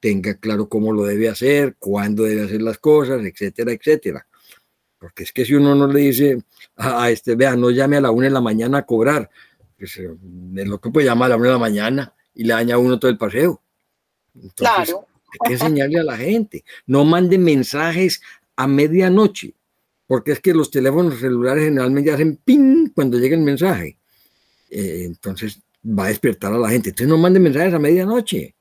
[0.00, 4.26] tenga claro cómo lo debe hacer, cuándo debe hacer las cosas, etcétera, etcétera.
[4.98, 6.42] Porque es que si uno no le dice
[6.76, 9.28] a, este, vea, no llame a la una de la mañana a cobrar,
[9.76, 10.08] pues eh,
[10.56, 12.78] es lo que puede llamar a la una de la mañana y le daña a
[12.78, 13.60] uno todo el paseo.
[14.54, 15.06] claro.
[15.40, 16.64] Hay que enseñarle a la gente.
[16.86, 18.22] No mande mensajes
[18.54, 19.54] a medianoche,
[20.06, 23.98] porque es que los teléfonos celulares generalmente hacen ping cuando llega el mensaje.
[24.70, 26.90] Eh, entonces va a despertar a la gente.
[26.90, 28.54] Entonces no mande mensajes a medianoche.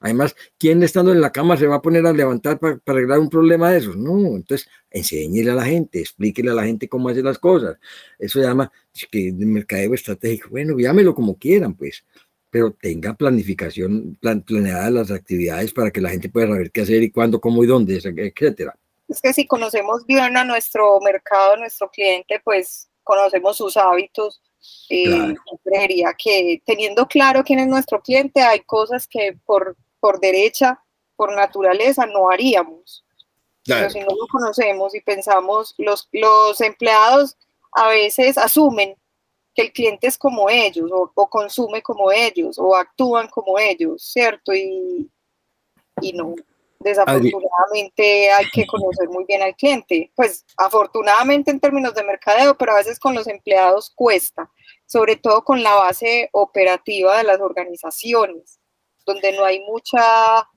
[0.00, 3.28] Además, ¿quién estando en la cama se va a poner a levantar para, arreglar un
[3.28, 3.96] problema de esos?
[3.96, 7.76] No, entonces enséñele a la gente, explíquele a la gente cómo hacer las cosas.
[8.18, 8.72] Eso se llama
[9.10, 10.48] que mercadeo estratégico.
[10.50, 12.02] Bueno, llámelo como quieran, pues,
[12.50, 17.02] pero tenga planificación, plan, planeadas las actividades para que la gente pueda saber qué hacer
[17.02, 18.76] y cuándo, cómo y dónde, etcétera.
[19.08, 24.40] Es que si conocemos bien a nuestro mercado, a nuestro cliente, pues conocemos sus hábitos,
[24.88, 25.34] eh,
[25.64, 30.82] creería que teniendo claro quién es nuestro cliente, hay cosas que por por derecha,
[31.14, 33.04] por naturaleza, no haríamos.
[33.64, 37.36] Pero si no lo conocemos y pensamos, los, los empleados
[37.72, 38.96] a veces asumen
[39.54, 44.54] que el cliente es como ellos, o, consume como ellos, o actúan como ellos, ¿cierto?
[44.54, 45.10] Y,
[46.00, 46.34] y no,
[46.78, 50.10] desafortunadamente hay que conocer muy bien al cliente.
[50.14, 54.50] Pues afortunadamente en términos de mercadeo, pero a veces con los empleados cuesta,
[54.86, 58.60] sobre todo con la base operativa de las organizaciones
[59.04, 60.48] donde no hay mucha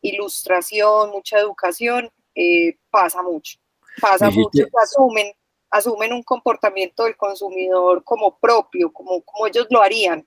[0.00, 3.58] ilustración, mucha educación, eh, pasa mucho.
[4.00, 5.32] Pasa mucho, asumen,
[5.74, 10.24] asumen un comportamiento del consumidor como propio, como, como ellos lo harían.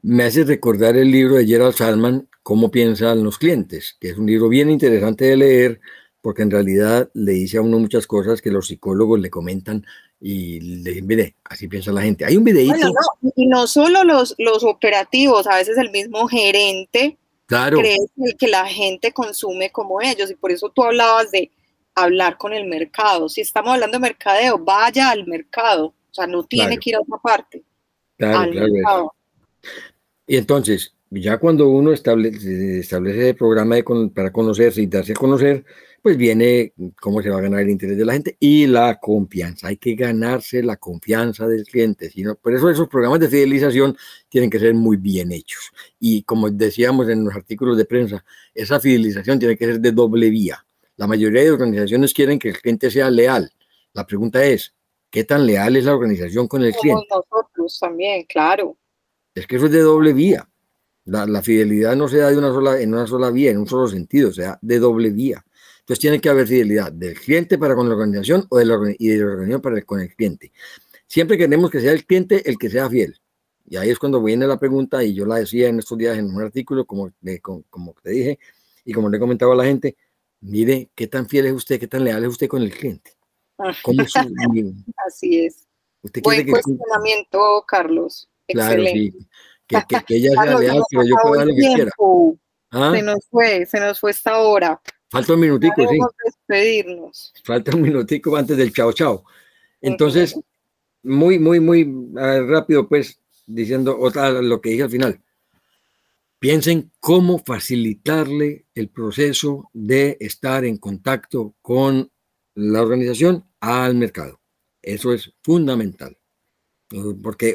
[0.00, 4.24] Me hace recordar el libro de Gerald Salman, Cómo piensan los clientes, que es un
[4.24, 5.80] libro bien interesante de leer,
[6.22, 9.84] porque en realidad le dice a uno muchas cosas que los psicólogos le comentan
[10.18, 12.24] y le dicen, mire, así piensa la gente.
[12.24, 12.90] Hay un videíto.
[13.36, 17.80] y no solo los, los operativos, a veces el mismo gerente claro.
[17.80, 17.98] cree
[18.38, 21.50] que la gente consume como ellos y por eso tú hablabas de
[22.02, 23.28] hablar con el mercado.
[23.28, 27.00] Si estamos hablando de mercadeo, vaya al mercado, o sea, no tiene que ir a
[27.00, 27.64] otra parte.
[28.16, 29.14] Claro, claro.
[30.26, 33.84] Y entonces, ya cuando uno establece, establece el programa de
[34.14, 35.64] para conocerse y darse a conocer,
[36.02, 39.68] pues viene cómo se va a ganar el interés de la gente y la confianza.
[39.68, 42.10] Hay que ganarse la confianza del cliente.
[42.10, 43.96] Sino, por eso esos programas de fidelización
[44.28, 45.72] tienen que ser muy bien hechos.
[45.98, 48.24] Y como decíamos en los artículos de prensa,
[48.54, 50.64] esa fidelización tiene que ser de doble vía.
[50.98, 53.50] La mayoría de organizaciones quieren que el cliente sea leal.
[53.94, 54.74] La pregunta es,
[55.10, 57.06] ¿qué tan leal es la organización con el cliente?
[57.08, 58.76] Nosotros también, claro.
[59.34, 60.46] Es que eso es de doble vía.
[61.04, 63.66] La, la, fidelidad no se da de una sola, en una sola vía, en un
[63.66, 65.42] solo sentido, o sea, de doble vía.
[65.80, 69.08] Entonces tiene que haber fidelidad del cliente para con la organización o de la, y
[69.08, 70.52] de la organización para con el cliente.
[71.06, 73.18] Siempre queremos que sea el cliente el que sea fiel.
[73.66, 76.26] Y ahí es cuando viene la pregunta, y yo la decía en estos días en
[76.26, 77.10] un artículo, como,
[77.70, 78.38] como, te dije,
[78.84, 79.96] y como le he comentado a la gente,
[80.40, 83.12] mire qué tan fiel es usted, qué tan leal es usted con el cliente.
[83.82, 84.02] ¿Cómo
[85.06, 85.66] Así es.
[86.02, 88.28] ¿Usted Buen cuestionamiento, Carlos.
[88.46, 89.12] Claro, sí.
[89.66, 91.90] Que, que, ella sea leal, pero yo puedo dar lo que quiera.
[92.70, 92.92] ¿Ah?
[92.94, 94.80] Se nos fue, se nos fue esta hora.
[95.10, 95.98] Falta un minutico, sí.
[96.24, 97.32] despedirnos.
[97.44, 99.24] Falta un minutico antes del chao chao.
[99.80, 100.38] Entonces,
[101.02, 105.20] muy, muy, muy rápido, pues, diciendo otra lo que dije al final.
[106.38, 112.10] Piensen cómo facilitarle el proceso de estar en contacto con
[112.54, 114.40] la organización al mercado.
[114.80, 116.16] Eso es fundamental.
[117.22, 117.54] Porque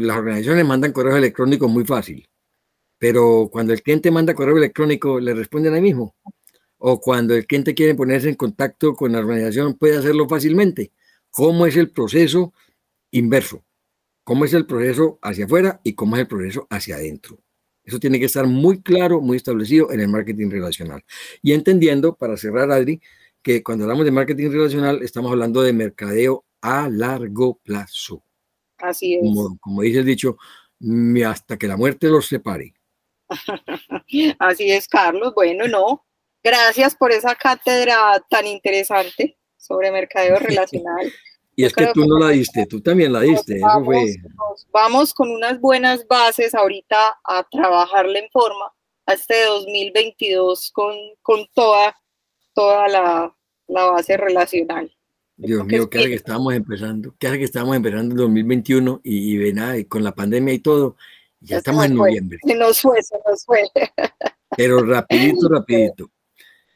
[0.00, 2.28] las organizaciones mandan correos electrónicos muy fácil,
[2.98, 6.14] pero cuando el cliente manda correo electrónico, le responden ahí mismo
[6.82, 10.92] o cuando el cliente quiere ponerse en contacto con la organización puede hacerlo fácilmente.
[11.30, 12.54] ¿Cómo es el proceso
[13.10, 13.64] inverso?
[14.24, 17.38] ¿Cómo es el proceso hacia afuera y cómo es el proceso hacia adentro?
[17.84, 21.04] Eso tiene que estar muy claro, muy establecido en el marketing relacional.
[21.42, 23.00] Y entendiendo, para cerrar, Adri,
[23.42, 28.22] que cuando hablamos de marketing relacional estamos hablando de mercadeo a largo plazo.
[28.78, 29.20] Así es.
[29.22, 30.36] Como, como dice el dicho,
[31.26, 32.74] hasta que la muerte los separe.
[34.38, 35.32] Así es, Carlos.
[35.34, 36.04] Bueno, no,
[36.42, 41.12] Gracias por esa cátedra tan interesante sobre mercadeo relacional.
[41.60, 43.60] Y es que tú no la diste, tú también la diste.
[44.72, 48.72] Vamos, con unas buenas bases ahorita a trabajarle en forma
[49.04, 51.94] a este 2022 con, con toda,
[52.54, 53.36] toda la,
[53.66, 54.90] la base relacional.
[55.36, 59.60] Dios mío, que que estábamos empezando, que que estábamos empezando en 2021 y, y ven,
[59.78, 60.96] y con la pandemia y todo,
[61.40, 62.38] ya, estamos en noviembre.
[62.46, 63.64] Se nos fue, se nos fue.
[64.56, 66.10] Pero rapidito, rapidito.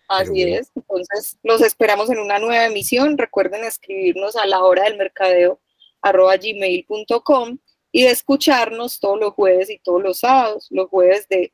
[0.09, 0.71] Así es.
[0.75, 3.17] Entonces, los esperamos en una nueva emisión.
[3.17, 5.61] Recuerden escribirnos a la hora del mercadeo
[6.03, 7.59] arroba gmail.com
[7.91, 11.53] y de escucharnos todos los jueves y todos los sábados, los jueves de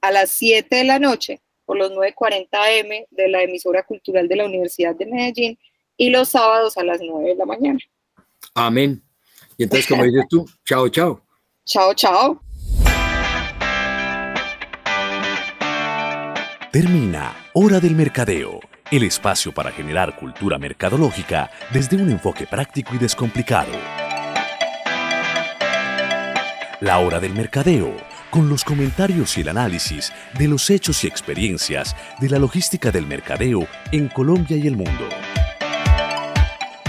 [0.00, 2.48] a las 7 de la noche por los 9.40
[2.80, 5.58] M de la emisora cultural de la Universidad de Medellín
[5.96, 7.78] y los sábados a las 9 de la mañana.
[8.54, 9.02] Amén.
[9.56, 11.22] Y entonces, como dices tú, chao, chao.
[11.64, 12.40] Chao, chao.
[16.72, 18.60] Termina Hora del Mercadeo,
[18.92, 23.72] el espacio para generar cultura mercadológica desde un enfoque práctico y descomplicado.
[26.80, 27.92] La Hora del Mercadeo,
[28.30, 33.08] con los comentarios y el análisis de los hechos y experiencias de la logística del
[33.08, 35.08] mercadeo en Colombia y el mundo.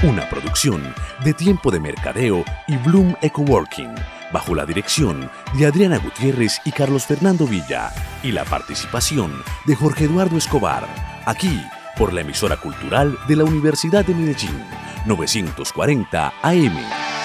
[0.03, 0.93] Una producción
[1.23, 3.95] de Tiempo de Mercadeo y Bloom Ecoworking
[4.31, 7.91] bajo la dirección de Adriana Gutiérrez y Carlos Fernando Villa,
[8.23, 10.87] y la participación de Jorge Eduardo Escobar,
[11.25, 11.61] aquí
[11.97, 14.63] por la emisora cultural de la Universidad de Medellín,
[15.05, 17.20] 940 AM.